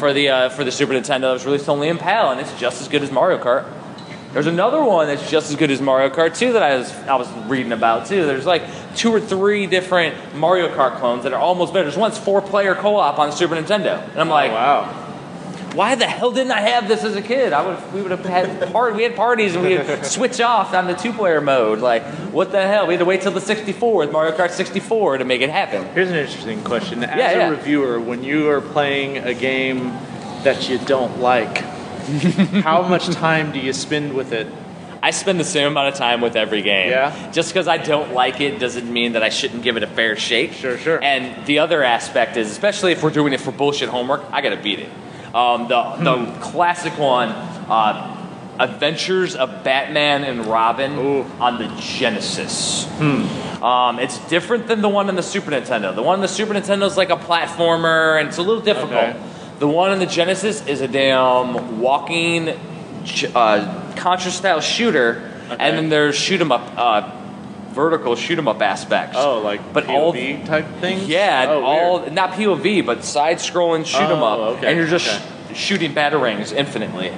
[0.00, 2.58] for the uh, for the Super Nintendo that was released only in PAL, and it's
[2.58, 3.66] just as good as Mario Kart.
[4.32, 7.16] There's another one that's just as good as Mario Kart 2 that I was I
[7.16, 8.24] was reading about too.
[8.24, 8.62] There's like
[8.96, 11.84] two or three different Mario Kart clones that are almost better.
[11.84, 15.01] There's one that's four player co-op on Super Nintendo, and I'm like, Oh, wow.
[15.74, 17.52] Why the hell didn't I have this as a kid?
[17.52, 20.74] I would we would have had part we had parties and we would switch off
[20.74, 21.80] on the two player mode.
[21.80, 22.86] Like what the hell?
[22.86, 25.84] We had to wait till the 64 with Mario Kart 64 to make it happen.
[25.94, 27.02] Here's an interesting question.
[27.04, 29.88] As Yeah, a reviewer, when you are playing a game
[30.44, 31.58] that you don't like,
[32.62, 34.48] how much time do you spend with it?
[35.04, 36.90] I spend the same amount of time with every game.
[36.90, 37.30] Yeah?
[37.32, 40.14] Just because I don't like it doesn't mean that I shouldn't give it a fair
[40.16, 40.52] shake.
[40.52, 41.02] Sure, sure.
[41.02, 44.56] And the other aspect is, especially if we're doing it for bullshit homework, I gotta
[44.56, 44.88] beat it.
[45.34, 46.40] Um, the the Hmm.
[46.40, 47.28] classic one,
[47.68, 48.08] uh,
[48.58, 51.24] Adventures of Batman and Robin Ooh.
[51.40, 52.86] on the Genesis.
[53.62, 55.94] Um, it's different than the one on the Super Nintendo.
[55.94, 58.92] The one on the Super Nintendo is like a platformer, and it's a little difficult.
[58.92, 59.16] Okay.
[59.58, 62.50] The one on the Genesis is a damn walking
[63.34, 65.56] uh, Contra style shooter, Okay.
[65.58, 67.02] and then there's shoot 'em up, uh,
[67.72, 69.16] vertical shoot 'em up aspects.
[69.18, 71.08] Oh, like But but all- POV type things?
[71.08, 72.12] Yeah, Oh, all weird.
[72.12, 75.18] not POV, but side scrolling shoot 'em Oh, up, okay, and you're just okay.
[75.54, 77.12] sh- shooting batarangs infinitely.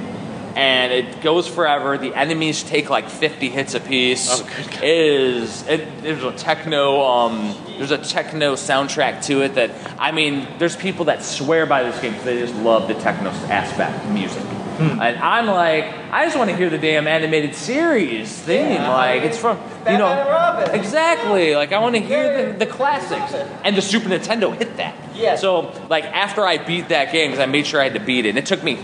[0.56, 1.98] And it goes forever.
[1.98, 4.28] The enemies take like 50 hits apiece.
[4.40, 9.56] Oh, good It is it, there's a techno um there's a techno soundtrack to it
[9.56, 12.94] that I mean there's people that swear by this game because they just love the
[12.94, 14.44] techno aspect music.
[14.80, 18.72] And I'm like, I just want to hear the damn animated series theme.
[18.72, 21.54] Yeah, like it's from you know exactly.
[21.54, 23.34] Like I want to hear the, the classics.
[23.64, 24.94] And the Super Nintendo hit that.
[25.14, 25.40] Yes.
[25.40, 28.26] So like after I beat that game, because I made sure I had to beat
[28.26, 28.78] it, and it took me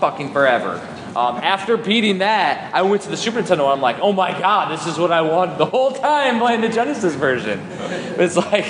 [0.00, 0.80] fucking forever.
[1.14, 3.64] Um, after beating that, I went to the Super Nintendo.
[3.64, 6.62] and I'm like, oh my god, this is what I wanted the whole time playing
[6.62, 7.60] the Genesis version.
[8.18, 8.64] It's like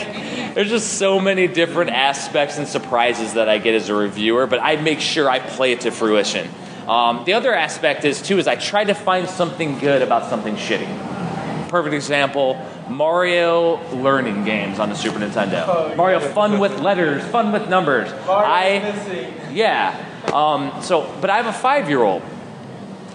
[0.55, 4.61] there's just so many different aspects and surprises that I get as a reviewer, but
[4.61, 6.49] I make sure I play it to fruition.
[6.89, 10.57] Um, the other aspect is too is I try to find something good about something
[10.57, 11.69] shitty.
[11.69, 15.65] Perfect example: Mario learning games on the Super Nintendo.
[15.67, 16.33] Oh, Mario yeah.
[16.33, 18.11] fun with letters, fun with numbers.
[18.27, 19.35] Mario I missing.
[19.53, 20.09] yeah.
[20.33, 22.23] Um, so, but I have a five year old.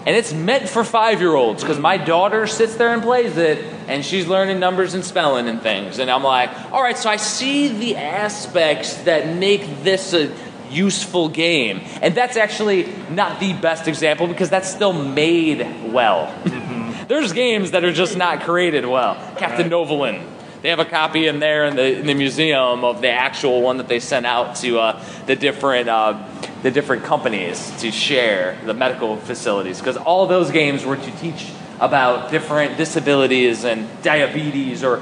[0.06, 3.58] And it's meant for five year olds because my daughter sits there and plays it
[3.88, 5.98] and she's learning numbers and spelling and things.
[5.98, 10.32] And I'm like, all right, so I see the aspects that make this a
[10.70, 11.80] useful game.
[12.02, 16.34] And that's actually not the best example because that's still made well.
[17.08, 19.14] There's games that are just not created well.
[19.36, 20.24] Captain Novolin.
[20.60, 23.76] They have a copy in there in the, in the museum of the actual one
[23.76, 26.28] that they sent out to uh, the different uh,
[26.62, 31.52] the different companies to share the medical facilities because all those games were to teach
[31.80, 35.00] about different disabilities and diabetes or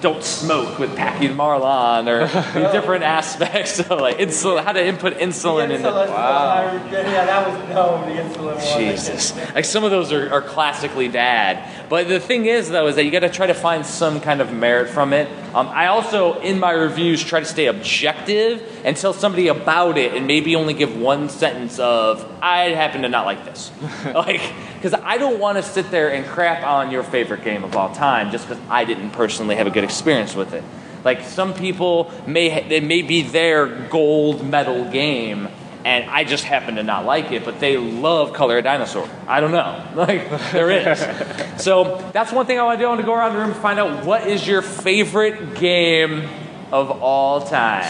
[0.00, 2.26] don't smoke with Packy and Marlon or
[2.58, 7.26] the different aspects of like insulin, how to input insulin in the Insulin, I- Yeah,
[7.26, 8.78] that was no, the insulin one.
[8.78, 9.36] Jesus.
[9.54, 11.88] Like some of those are, are classically bad.
[11.88, 14.40] But the thing is, though, is that you got to try to find some kind
[14.40, 15.28] of merit from it.
[15.54, 20.14] Um, I also, in my reviews, try to stay objective and tell somebody about it
[20.14, 23.72] and maybe only give one sentence of, I happen to not like this.
[24.04, 24.42] like,
[24.74, 27.92] because I don't want to sit there and crap on your favorite game of all
[27.94, 30.62] time just because I didn't personally have a good experience with it.
[31.04, 35.48] Like some people may it may be their gold medal game,
[35.84, 39.08] and I just happen to not like it, but they love Color a Dinosaur.
[39.26, 39.84] I don't know.
[39.94, 41.62] Like there is.
[41.62, 42.86] so that's one thing I want to do.
[42.86, 46.28] I want to go around the room and find out what is your favorite game
[46.70, 47.86] of all time.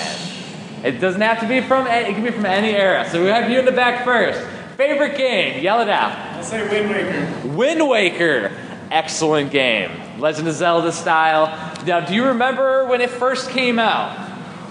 [0.84, 1.86] It doesn't have to be from.
[1.86, 3.08] It can be from any era.
[3.10, 4.40] So we have you in the back first.
[4.76, 5.60] Favorite game?
[5.60, 6.12] Yell it out.
[6.36, 7.48] I'll say Wind Waker.
[7.48, 8.52] Wind Waker,
[8.92, 9.90] excellent game.
[10.18, 11.46] Legend of Zelda style.
[11.86, 14.16] Now, do you remember when it first came out?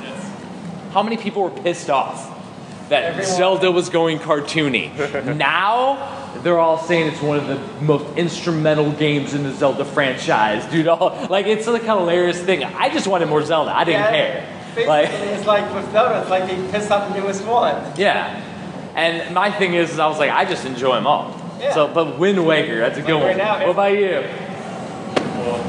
[0.01, 0.33] Yes.
[0.91, 2.33] How many people were pissed off
[2.89, 3.31] that Everyone.
[3.36, 5.36] Zelda was going cartoony?
[5.38, 10.65] now, they're all saying it's one of the most instrumental games in the Zelda franchise,
[10.71, 10.88] dude.
[10.88, 12.63] All, like, it's like a hilarious thing.
[12.63, 13.75] I just wanted more Zelda.
[13.75, 14.53] I didn't Yeah, care.
[14.75, 17.75] Basically, Like, it's like with Zelda, it's like they pissed off the newest one.
[17.97, 18.43] yeah.
[18.95, 21.39] And my thing is, is I was like, I just enjoy them all.
[21.60, 21.73] Yeah.
[21.73, 23.27] So, but Wind Waker, that's a good Like one.
[23.29, 24.23] right now, what about you?
[25.47, 25.63] Well,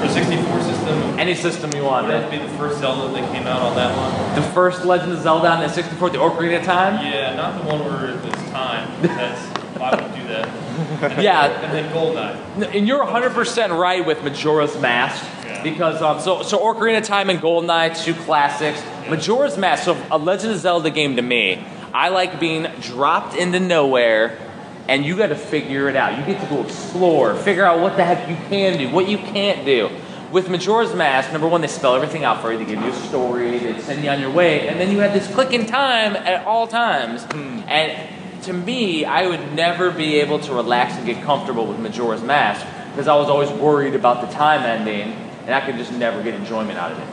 [0.00, 2.06] for 64 system, Any system you want.
[2.08, 4.34] That would that be the first Zelda that came out on that one?
[4.40, 7.04] The first Legend of Zelda on the 64, the Ocarina of Time?
[7.04, 9.02] Yeah, not the one where it's time.
[9.02, 9.40] That's
[9.78, 10.48] why would do that.
[11.12, 11.48] And Yeah.
[11.48, 12.74] Then, and then Goldeneye.
[12.74, 15.24] And you're 100% right with Majora's Mask.
[15.44, 15.62] Yeah.
[15.62, 18.82] Because, um, so, so Ocarina of Time and GoldenEye, two classics.
[19.08, 21.64] Majora's Mask, so a Legend of Zelda game to me,
[21.94, 24.38] I like being dropped into nowhere
[24.88, 26.18] and you got to figure it out.
[26.18, 29.18] You get to go explore, figure out what the heck you can do, what you
[29.18, 29.90] can't do.
[30.32, 32.58] With Majora's Mask, number one, they spell everything out for you.
[32.58, 35.12] They give you a story, they send you on your way, and then you have
[35.12, 37.24] this clicking time at all times.
[37.24, 37.60] Hmm.
[37.68, 42.22] And to me, I would never be able to relax and get comfortable with Majora's
[42.22, 45.12] Mask because I was always worried about the time ending,
[45.46, 47.08] and I could just never get enjoyment out of it.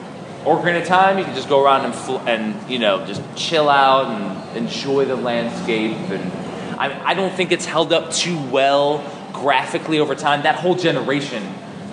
[0.45, 3.69] Ocarina of Time, you can just go around and, fl- and you know just chill
[3.69, 5.95] out and enjoy the landscape.
[6.09, 6.42] And
[6.77, 10.43] I, I don't think it's held up too well graphically over time.
[10.43, 11.43] That whole generation,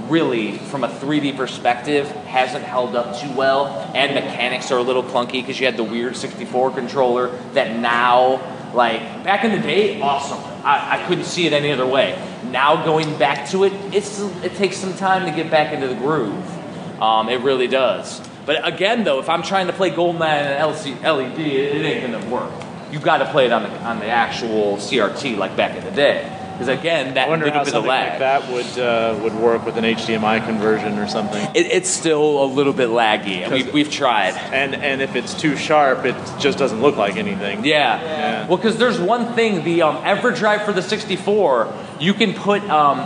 [0.08, 3.66] really, from a 3D perspective, hasn't held up too well.
[3.94, 8.40] And mechanics are a little clunky because you had the weird 64 controller that now,
[8.74, 10.38] like back in the day, awesome.
[10.64, 12.20] I, I couldn't see it any other way.
[12.50, 15.94] Now going back to it, it's it takes some time to get back into the
[15.94, 17.02] groove.
[17.02, 18.20] Um, it really does.
[18.46, 22.30] But again, though, if I'm trying to play GoldenEye and LC, LED, it ain't gonna
[22.30, 22.52] work.
[22.92, 25.90] You got to play it on the on the actual CRT like back in the
[25.90, 26.36] day.
[26.60, 28.10] Because again, that I wonder little how bit of lag.
[28.10, 31.42] like that would uh, would work with an HDMI conversion or something.
[31.54, 33.42] It, it's still a little bit laggy.
[33.42, 34.34] and We, we've tried.
[34.34, 37.64] And and if it's too sharp, it just doesn't look like anything.
[37.64, 38.02] Yeah.
[38.02, 38.46] Yeah.
[38.46, 42.98] Well, because there's one thing, the um, EverDrive for the 64, you can put um,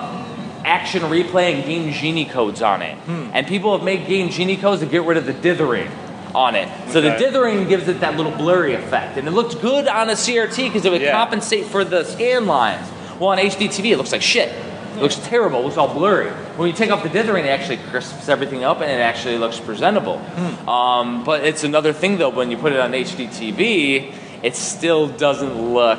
[0.65, 2.97] action replay and game genie codes on it.
[2.99, 3.31] Hmm.
[3.33, 5.93] And people have made game genie codes to get rid of the dithering
[6.35, 6.69] on it.
[6.91, 9.17] So the dithering gives it that little blurry effect.
[9.17, 11.13] And it looked good on a CRT because it would Yeah.
[11.13, 12.87] compensate for the scan lines.
[13.21, 14.49] Well, on HDTV, it looks like shit.
[14.97, 15.61] It looks terrible.
[15.61, 16.31] It looks all blurry.
[16.57, 19.59] When you take off the dithering, it actually crisps everything up and it actually looks
[19.61, 20.19] presentable.
[20.19, 20.69] Hmm.
[20.69, 24.13] Um, but it's another thing though when you put it on HDTV,
[24.43, 25.99] it still doesn't look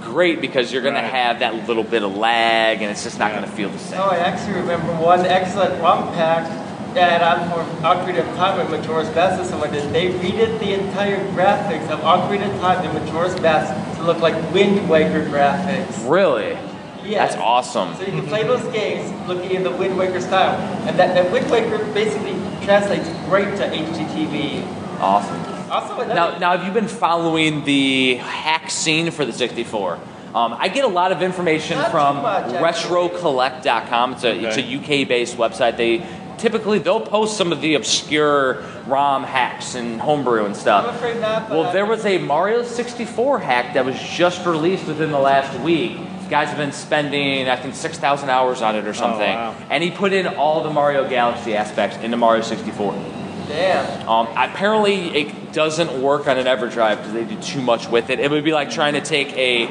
[0.00, 1.00] great because you're going Right.
[1.02, 3.78] to have that little bit of lag, and it's just not going to feel the
[3.78, 3.98] same.
[4.00, 6.46] Oh, I actually remember one excellent ROM pack
[6.94, 9.92] that on for Ocarina of Time and Majora's Mask and someone did.
[9.92, 14.34] They redid the entire graphics of Ocarina of Time and Majora's Mask to look like
[14.52, 16.08] Wind Waker graphics.
[16.08, 16.56] Really?
[17.04, 17.26] Yeah.
[17.26, 17.94] That's awesome.
[17.96, 20.56] So you can play those games looking in the Wind Waker style.
[20.88, 22.32] And that, that Wind Waker basically
[22.64, 24.66] translates great to HDTV.
[25.00, 25.70] Awesome.
[25.70, 29.98] Also, Now, now, have you been following the hack scene for the 64?
[30.34, 32.46] Um, I get a lot of information Not from much.
[32.46, 34.14] RetroCollect.com.
[34.14, 34.62] It's a it's a
[35.02, 35.76] UK-based website.
[35.76, 35.98] They
[36.38, 40.96] typically they'll post some of the obscure ROM hacks and homebrew and I'm stuff.
[40.96, 45.10] afraid not, but Well, there was a Mario 64 hack that was just released within
[45.10, 45.96] the last week.
[46.30, 49.20] Guys have been spending, I think, 6,000 hours on it or something.
[49.28, 49.54] wow.
[49.70, 52.92] And he put in all the Mario Galaxy aspects into Mario 64.
[53.46, 54.08] Damn.
[54.08, 58.20] Um, apparently, it doesn't work on an EverDrive because they do too much with it.
[58.20, 59.66] It would be like trying to take a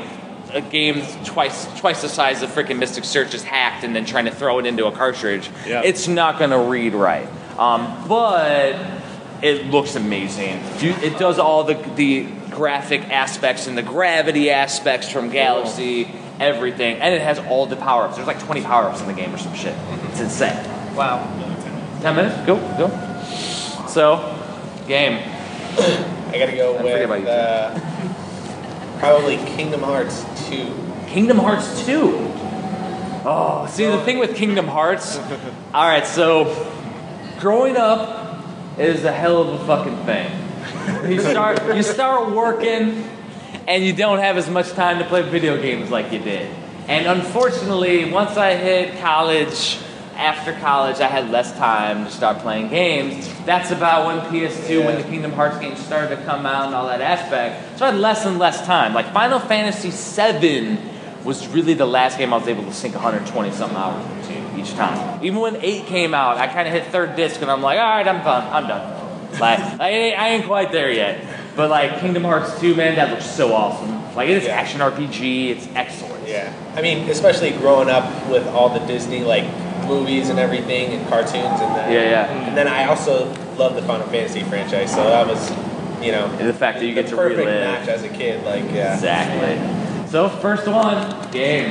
[0.54, 4.26] a game twice twice the size of freaking Mystic Search is hacked and then trying
[4.26, 5.50] to throw it into a cartridge.
[5.66, 5.82] Yeah.
[5.84, 7.28] It's not going to read right.
[7.58, 8.80] Um, but
[9.42, 10.62] it looks amazing.
[10.80, 17.14] It does all the the graphic aspects and the gravity aspects from Galaxy, everything, and
[17.14, 18.16] it has all the power ups.
[18.16, 19.76] There's like 20 power ups in the game or some shit.
[20.10, 20.56] It's insane.
[20.96, 21.28] Wow.
[22.02, 22.36] 10 minutes?
[22.46, 22.90] Go, go.
[23.88, 24.38] So,
[24.88, 25.14] game.
[26.34, 28.13] I gotta go I forget about with you, uh,
[29.04, 30.66] probably Kingdom Hearts 2.
[31.08, 32.14] Kingdom Hearts 2.
[33.26, 35.18] Oh, see, the thing with Kingdom Hearts.
[35.74, 36.72] All right, so
[37.42, 38.42] growing up
[38.80, 40.32] is a hell of a fucking thing.
[41.12, 43.06] You start, you start working,
[43.68, 46.50] and you don't have as much time to play video games like you did.
[46.88, 49.80] And unfortunately, once I hit college,
[50.16, 53.28] after college, I had less time to start playing games.
[53.46, 56.88] That's about when PS2, when the Kingdom Hearts games started to come out and all
[56.88, 57.80] that aspect.
[57.80, 58.94] So I had less and less time.
[58.94, 60.78] Like Final Fantasy VII
[61.24, 64.74] was really the last game I was able to sink 120 something hours into each
[64.74, 65.24] time.
[65.24, 67.86] Even when 8 came out, I kind of hit third disc and I'm like, all
[67.90, 68.54] right, I'm done.
[68.54, 69.40] I'm done.
[69.40, 71.26] Like, I, ain't- I ain't quite there yet.
[71.56, 74.16] But like Kingdom Hearts 2, man, that looks so awesome.
[74.16, 74.56] Like it is Yeah.
[74.56, 75.50] action RPG.
[75.50, 76.28] It's excellent.
[76.28, 76.54] Yeah.
[76.76, 79.46] I mean, especially growing up with all the Disney like
[79.86, 82.48] movies and everything and cartoons and then Yeah, yeah.
[82.48, 83.26] And then I also
[83.58, 85.50] love the Final Fantasy franchise, so that was,
[86.04, 87.62] you know, And the fact that you get the to perfect relive.
[87.62, 88.44] match as a kid.
[88.46, 88.94] Like, yeah.
[88.96, 90.08] Exactly.
[90.10, 91.70] So first one, game.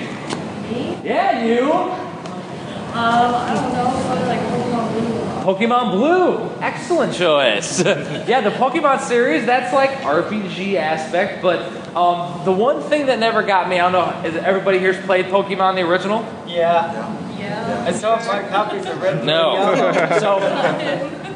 [0.71, 0.99] Me?
[1.05, 1.71] Yeah, you.
[1.73, 5.55] Um, I don't know, probably like Pokemon Blue.
[5.55, 6.51] Pokemon Blue.
[6.61, 7.83] Excellent choice.
[8.29, 11.61] yeah, the Pokemon series, that's like RPG aspect, but
[11.97, 15.27] um, the one thing that never got me, I don't know, is everybody here's played
[15.27, 16.25] Pokemon the original?
[16.47, 17.19] Yeah.
[17.43, 17.85] Yeah.
[17.87, 19.75] I have my copies of Red No.
[20.21, 20.41] So,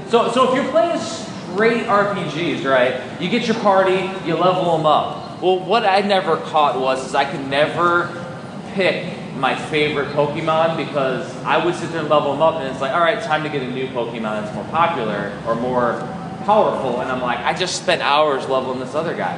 [0.09, 3.21] so, so if you're playing straight RPGs, right?
[3.21, 5.41] You get your party, you level them up.
[5.43, 8.25] Well, what I never caught was is I could never
[8.73, 12.81] pick my favorite Pokemon because I would sit there and level them up, and it's
[12.81, 16.01] like, all right, time to get a new Pokemon that's more popular or more
[16.45, 19.37] powerful, and I'm like, I just spent hours leveling this other guy,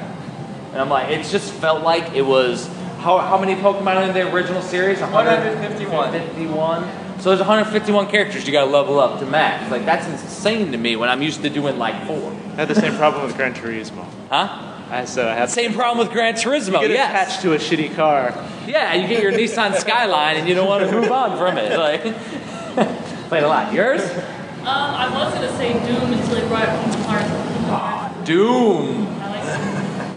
[0.73, 2.69] and I'm like, it just felt like it was.
[2.99, 5.01] How, how many Pokemon in the original series?
[5.01, 5.91] 151.
[6.13, 7.21] 151.
[7.21, 9.71] So there's 151 characters you gotta level up to max.
[9.71, 12.33] Like that's insane to me when I'm used to doing like four.
[12.53, 14.05] I had the same problem with Gran Turismo.
[14.31, 14.65] Huh?
[14.91, 16.81] I so I had Same problem with Gran Turismo.
[16.81, 17.11] get yes.
[17.11, 18.35] attached to a shitty car.
[18.67, 21.79] Yeah, you get your Nissan Skyline and you don't want to move on from it.
[21.79, 22.03] Like
[23.29, 23.73] played a lot.
[23.73, 24.01] Yours?
[24.01, 27.29] Um, I was gonna say Doom until they brought Kingdom Hearts.
[27.29, 28.27] Kingdom Hearts.
[28.27, 29.18] Doom.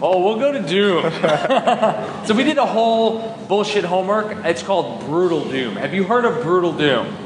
[0.04, 1.02] Oh, we'll go to Doom.
[2.26, 4.44] so we did a whole bullshit homework.
[4.44, 5.76] It's called Brutal Doom.
[5.76, 7.16] Have you heard of Brutal Doom?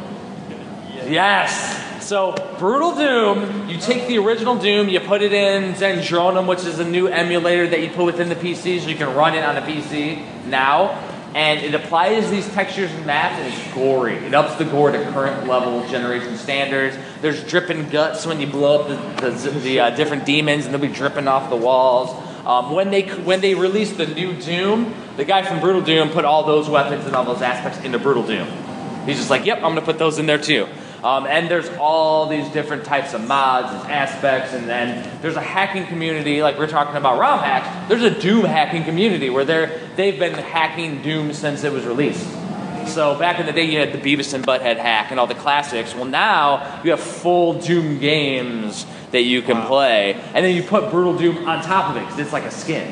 [1.06, 2.04] Yes.
[2.04, 6.78] So Brutal Doom, you take the original Doom, you put it in Zandronum, which is
[6.78, 9.56] a new emulator that you put within the PC, so you can run it on
[9.56, 10.90] a PC now.
[11.34, 14.16] And it applies these textures and maps, and it's gory.
[14.16, 16.94] It ups the gore to current level generation standards.
[17.22, 20.80] There's dripping guts when you blow up the, the, the uh, different demons, and they'll
[20.80, 22.25] be dripping off the walls.
[22.46, 26.24] Um, when they when they released the new Doom, the guy from Brutal Doom put
[26.24, 28.46] all those weapons and all those aspects into Brutal Doom.
[29.04, 30.68] He's just like, yep, I'm gonna put those in there too.
[31.02, 35.40] Um, and there's all these different types of mods and aspects, and then there's a
[35.40, 37.88] hacking community, like we're talking about ROM hacks.
[37.88, 42.28] There's a Doom hacking community where they're they've been hacking Doom since it was released.
[42.86, 45.34] So back in the day, you had the Beavis and Butthead hack and all the
[45.34, 45.96] classics.
[45.96, 48.86] Well, now you have full Doom games
[49.16, 52.18] that you can play, and then you put Brutal Doom on top of it because
[52.18, 52.86] it's like a skin,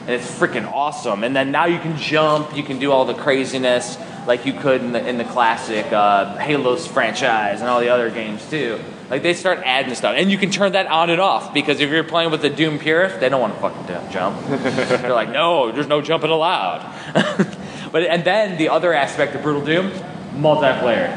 [0.00, 1.24] and it's freaking awesome.
[1.24, 3.96] And then now you can jump, you can do all the craziness.
[4.26, 8.10] like you could in the in the classic uh, Halo's franchise and all the other
[8.10, 8.78] games too.
[9.08, 11.88] Like they start adding stuff, and you can turn that on and off because if
[11.88, 14.38] you're playing with the Doom purist, they don't want to fucking jump.
[14.46, 16.82] They're like, no, there's no jumping allowed.
[17.90, 19.90] but and then the other aspect of Brutal Doom,
[20.36, 21.16] multiplayer,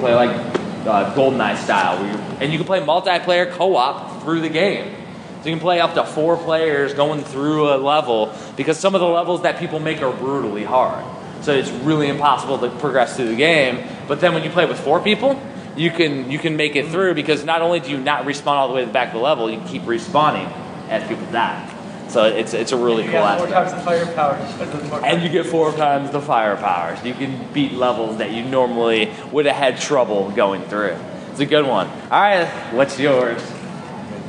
[0.00, 4.94] play like uh, GoldenEye style, you and you can play multiplayer co-op through the game.
[5.42, 9.00] So you can play up to four players going through a level because some of
[9.00, 11.04] the levels that people make are brutally hard.
[11.42, 13.86] So it's really impossible to progress through the game.
[14.08, 15.40] But then when you play with four people,
[15.76, 18.68] you can you can make it through because not only do you not respawn all
[18.68, 20.50] the way to the back of the level, you keep respawning
[20.88, 21.77] as people die.
[22.08, 23.84] So it's it's a really You cool got more aspect.
[23.84, 25.00] times the firepower.
[25.04, 26.96] And you get four times the firepower.
[26.96, 30.96] So you can beat levels that you normally would have had trouble going through.
[31.30, 31.86] It's a good one.
[32.10, 33.40] All right, what's yours?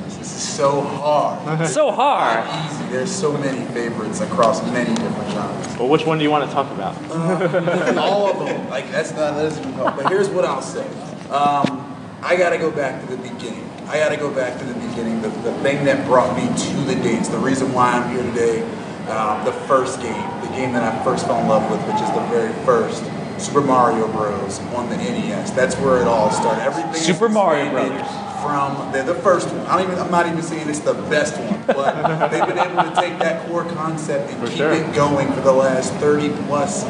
[0.05, 1.65] This is so hard.
[1.67, 2.45] So hard.
[2.71, 2.83] Easy.
[2.91, 5.77] There's so many favorites across many different genres.
[5.77, 6.95] Well, which one do you want to talk about?
[7.97, 8.69] all of them.
[8.69, 9.95] Like that's not that doesn't even count.
[9.95, 10.85] But here's what I'll say.
[11.29, 13.68] Um, I gotta go back to the beginning.
[13.89, 15.19] I gotta go back to the beginning.
[15.23, 17.27] The, the thing that brought me to the games.
[17.27, 18.61] The reason why I'm here today.
[19.09, 22.11] Um, the first game, the game that I first fell in love with, which is
[22.13, 23.03] the very first
[23.39, 24.59] Super Mario Bros.
[24.75, 25.49] on the NES.
[25.51, 26.61] That's where it all started.
[26.61, 28.07] Everything Super Mario Brothers.
[28.43, 29.65] From the, the first one.
[29.65, 29.99] I don't even.
[29.99, 33.47] I'm not even saying it's the best one, but they've been able to take that
[33.47, 34.71] core concept and For keep sure.
[34.71, 36.85] it going for the last 30 plus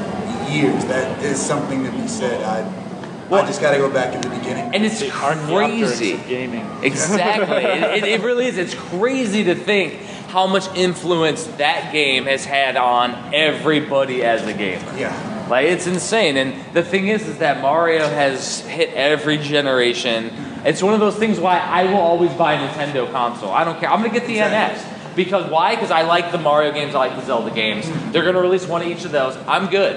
[0.52, 0.84] years.
[0.86, 2.44] That is something to be said.
[2.44, 2.89] I,
[3.30, 4.74] Well- I just got to go back to the beginning.
[4.74, 6.18] And it's The crazy.
[6.28, 6.66] gaming.
[6.84, 7.58] Exactly.
[7.58, 8.58] it, it, it really is.
[8.58, 9.94] It's crazy to think
[10.30, 14.86] how much influence that game has had on everybody as a gamer.
[14.98, 15.48] yeah.
[15.50, 16.38] Like it's insane.
[16.38, 20.32] And the thing is, is that Mario has hit every generation.
[20.64, 23.50] It's one of those things why I will always buy a Nintendo console.
[23.52, 23.90] I don't care.
[23.90, 24.80] I'm gonna get the Exactly.
[24.84, 25.16] NX.
[25.16, 25.74] Because why?
[25.76, 27.90] Because I like the Mario games, I like the Zelda games.
[28.12, 29.36] They're gonna release one of each of those.
[29.48, 29.96] I'm good.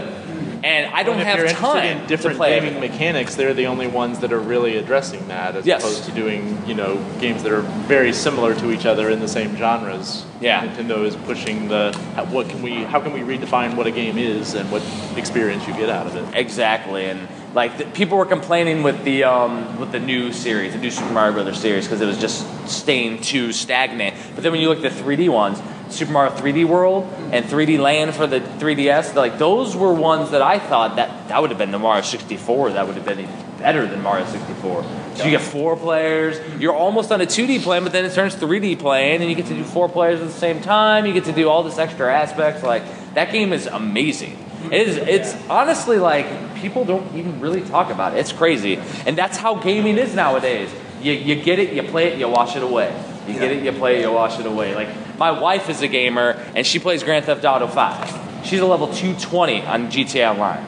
[0.65, 3.67] And I don't And have you're time in different to play gaming mechanics, they're the
[3.67, 5.83] only ones that are really addressing that, as Yes.
[5.83, 9.27] opposed to doing you know games that are very similar to each other in the
[9.29, 10.25] same genres.
[10.41, 10.65] Yeah.
[10.67, 14.19] Nintendo is pushing the how- what can we how can we redefine what a game
[14.19, 14.83] is and what
[15.17, 16.25] experience you get out of it.
[16.35, 20.79] Exactly, and like the, people were complaining with the um, with the new series, the
[20.79, 24.17] new Super Mario Brothers series, because it was just staying too stagnant.
[24.35, 27.79] But then when you look at the 3D ones, Super Mario 3D World and 3D
[27.79, 31.59] Land for the 3DS, like those were ones that I thought that that would have
[31.59, 32.73] been the Mario 64.
[32.73, 33.29] That would have been
[33.59, 34.85] better than Mario 64.
[35.15, 36.41] So you get four players.
[36.59, 39.47] You're almost on a 2D plane, but then it turns 3D plane, and you get
[39.47, 41.05] to do four players at the same time.
[41.05, 42.63] You get to do all this extra aspects.
[42.63, 42.83] Like
[43.15, 44.39] that game is amazing.
[44.71, 44.97] It is.
[44.97, 48.19] It's honestly like people don't even really talk about it.
[48.19, 50.73] It's crazy, and that's how gaming is nowadays.
[51.01, 52.95] You, you get it, you play it, you wash it away.
[53.27, 54.75] You get it, you play it, you wash it away.
[54.75, 54.89] Like
[55.19, 58.47] my wife is a gamer, and she plays Grand Theft Auto 5.
[58.47, 60.65] She's a level 220 on GTA Online.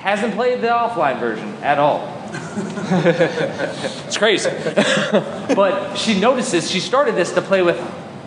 [0.00, 2.08] Hasn't played the offline version at all.
[4.04, 4.50] it's crazy.
[5.54, 7.78] but she notices she started this to play with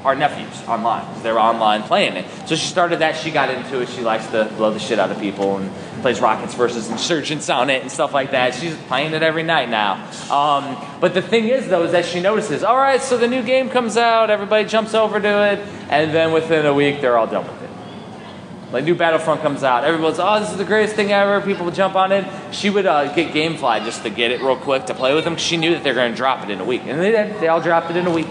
[0.05, 1.05] our nephews online.
[1.23, 2.25] They were online playing it.
[2.47, 3.15] So she started that.
[3.17, 3.89] She got into it.
[3.89, 7.69] She likes to blow the shit out of people and plays Rockets versus Insurgents on
[7.71, 8.53] it and stuff like that.
[8.53, 9.93] She's playing it every night now.
[10.31, 13.41] Um, but the thing is, though, is that she notices, all right, so the new
[13.41, 17.25] game comes out, everybody jumps over to it, and then within a week, they're all
[17.27, 17.69] done with it.
[18.71, 21.39] Like new Battlefront comes out, everyone's oh this is the greatest thing ever.
[21.39, 22.25] People would jump on it.
[22.53, 25.35] She would uh, get GameFly just to get it real quick to play with them.
[25.35, 27.39] 'cause She knew that they're going to drop it in a week, and they did.
[27.39, 28.27] They all dropped it in a week.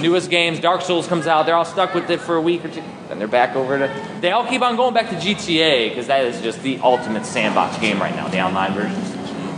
[0.00, 1.46] Newest games, Dark Souls comes out.
[1.46, 4.18] They're all stuck with it for a week or two, then they're back over to.
[4.20, 7.78] They all keep on going back to GTA because that is just the ultimate sandbox
[7.78, 9.00] game right now, the online version.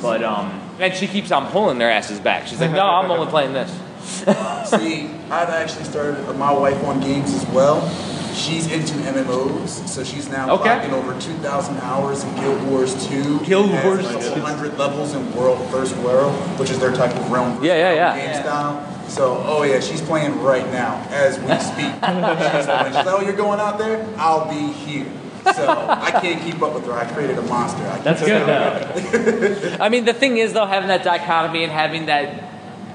[0.02, 2.46] But um, and she keeps on pulling their asses back.
[2.46, 3.70] She's like, no, I'm only playing this.
[4.70, 7.88] See, I've actually started my wife on games as well.
[8.34, 10.68] She's into MMOs, so she's now Okay.
[10.68, 13.40] clocking over 2,000 hours in Guild Wars 2.
[13.46, 17.64] Guild Wars like 100 levels in World versus World, which is their type of realm.
[17.64, 18.16] Yeah, yeah, yeah.
[18.34, 18.95] Game style.
[19.08, 21.92] So, oh yeah, she's playing right now as we speak.
[21.92, 22.86] she's playing.
[22.86, 24.06] She's like, oh, you're going out there?
[24.16, 25.06] I'll be here.
[25.54, 26.92] So I can't keep up with her.
[26.92, 27.86] I created a monster.
[27.86, 29.76] I That's good though.
[29.84, 32.42] I mean, the thing is though, having that dichotomy and having that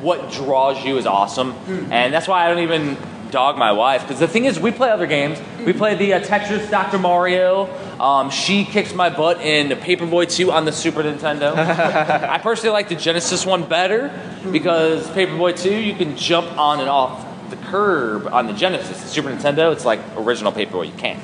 [0.01, 1.51] what draws you is awesome,
[1.91, 2.97] and that's why I don't even
[3.31, 5.39] dog my wife because the thing is, we play other games.
[5.65, 6.99] We play the uh, Tetris Dr.
[6.99, 7.67] Mario.
[8.01, 11.55] Um, she kicks my butt in Paperboy 2 on the Super Nintendo.
[11.55, 14.09] I personally like the Genesis one better
[14.51, 19.01] because Paperboy 2 you can jump on and off the curb on the Genesis.
[19.03, 20.87] The Super Nintendo, it's like original Paperboy.
[20.87, 21.19] You can't.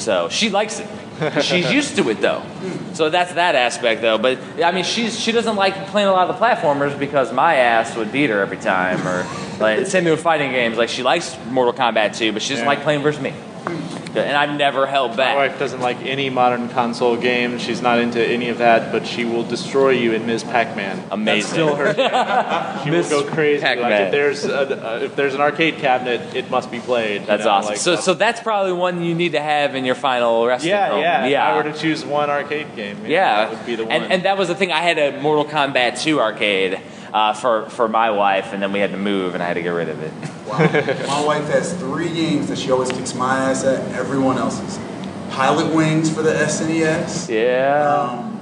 [0.00, 0.88] So she likes it.
[1.42, 2.42] She's used to it though.
[2.94, 4.16] So that's that aspect though.
[4.16, 7.56] But I mean, she's she doesn't like playing a lot of the platformers because my
[7.56, 9.06] ass would beat her every time.
[9.06, 9.26] Or
[9.60, 10.78] like same thing with fighting games.
[10.78, 12.68] Like she likes Mortal Kombat 2, but she doesn't Yeah.
[12.70, 13.34] like playing versus me.
[14.16, 15.36] And I've never held back.
[15.36, 17.62] My wife doesn't like any modern console games.
[17.62, 20.44] She's not into any of that, but she will destroy you in Ms.
[20.44, 21.02] Pac-Man.
[21.10, 21.24] Amazing.
[21.24, 21.94] That's still her.
[22.84, 23.10] she will Ms.
[23.10, 23.62] go crazy.
[23.62, 24.02] Like Pac-Man.
[24.02, 27.22] if there's a, uh, if there's an arcade cabinet, it must be played.
[27.22, 27.70] you That's know, awesome.
[27.70, 30.90] like, so, so that's probably one you need to have in your final wrestling yeah,
[30.90, 31.00] home.
[31.00, 31.26] yeah.
[31.26, 31.48] yeah.
[31.48, 33.92] If I were to choose one arcade game, yeah, Yeah, that would be the one.
[33.92, 34.72] And, and that was the thing.
[34.72, 36.80] I had a Mortal Kombat 2 arcade
[37.12, 39.62] uh, for for my wife, and then we had to move, and I had to
[39.62, 40.12] get rid of it.
[40.46, 40.58] Wow.
[41.06, 44.78] My wife has three games that she always kicks my ass at, everyone else's.
[45.30, 47.28] Pilotwings for the SNES.
[47.28, 48.10] Yeah.
[48.10, 48.34] Um,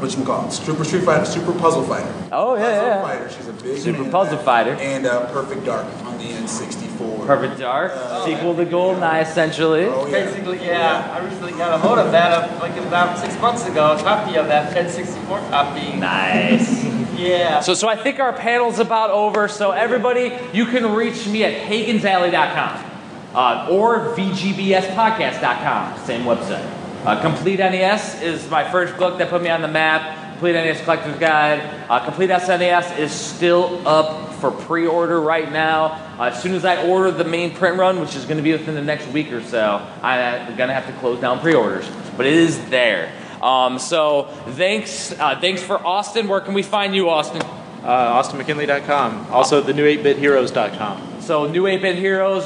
[0.00, 0.52] what you call it?
[0.52, 2.12] Super Street Fighter, Super Puzzle Fighter.
[2.32, 3.02] Oh, yeah, Puzzle yeah.
[3.02, 3.30] Fighter.
[3.30, 4.44] She's a big Super Puzzle that.
[4.44, 4.72] Fighter.
[4.72, 7.26] And uh, Perfect Dark on the N64.
[7.26, 7.92] Perfect Dark,
[8.24, 9.84] sequel to GoldenEye, essentially.
[9.84, 10.24] Oh, yeah.
[10.24, 13.92] Basically, yeah, I recently got a hold of that, uh, like about six months ago,
[13.92, 15.96] a copy of that N64 copy.
[15.96, 16.84] Nice.
[17.16, 17.60] Yeah.
[17.60, 19.48] So, so I think our panel's about over.
[19.48, 22.92] So everybody, you can reach me at HagensAlley.com
[23.34, 26.78] uh, or VGBSPodcast.com, same website.
[27.04, 30.32] Uh, Complete NES is my first book that put me on the map.
[30.32, 31.60] Complete NES Collector's Guide.
[31.88, 36.00] Uh, Complete SNES is still up for pre-order right now.
[36.18, 38.52] Uh, as soon as I order the main print run, which is going to be
[38.52, 41.88] within the next week or so, I'm going to have to close down pre-orders.
[42.16, 43.12] But it is there.
[43.42, 46.28] Um, so thanks, uh, thanks for Austin.
[46.28, 47.42] Where can we find you, Austin?
[47.82, 49.26] uh, AustinMcKinley.com.
[49.30, 51.20] Also, the new 8BitHeroes.com.
[51.20, 52.44] So, New 8 Bit Heroes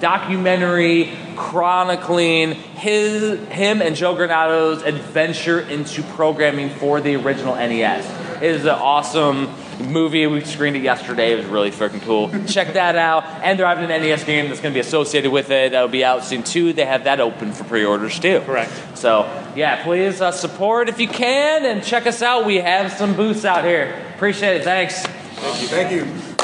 [0.00, 8.42] documentary chronicling his, him and Joe Granato's adventure into programming for the original NES.
[8.42, 10.26] It is an awesome movie.
[10.26, 11.32] We screened it yesterday.
[11.32, 12.28] It was really freaking cool.
[12.46, 13.24] Check that out.
[13.42, 15.72] And they're having an NES game that's going to be associated with it.
[15.72, 16.72] That'll be out soon too.
[16.72, 18.40] They have that open for pre-orders too.
[18.40, 18.72] Correct.
[18.98, 19.24] So,
[19.54, 22.44] yeah, please uh, support if you can and check us out.
[22.44, 23.94] We have some booths out here.
[24.14, 24.64] Appreciate it.
[24.64, 25.02] Thanks.
[25.06, 26.37] Thank you.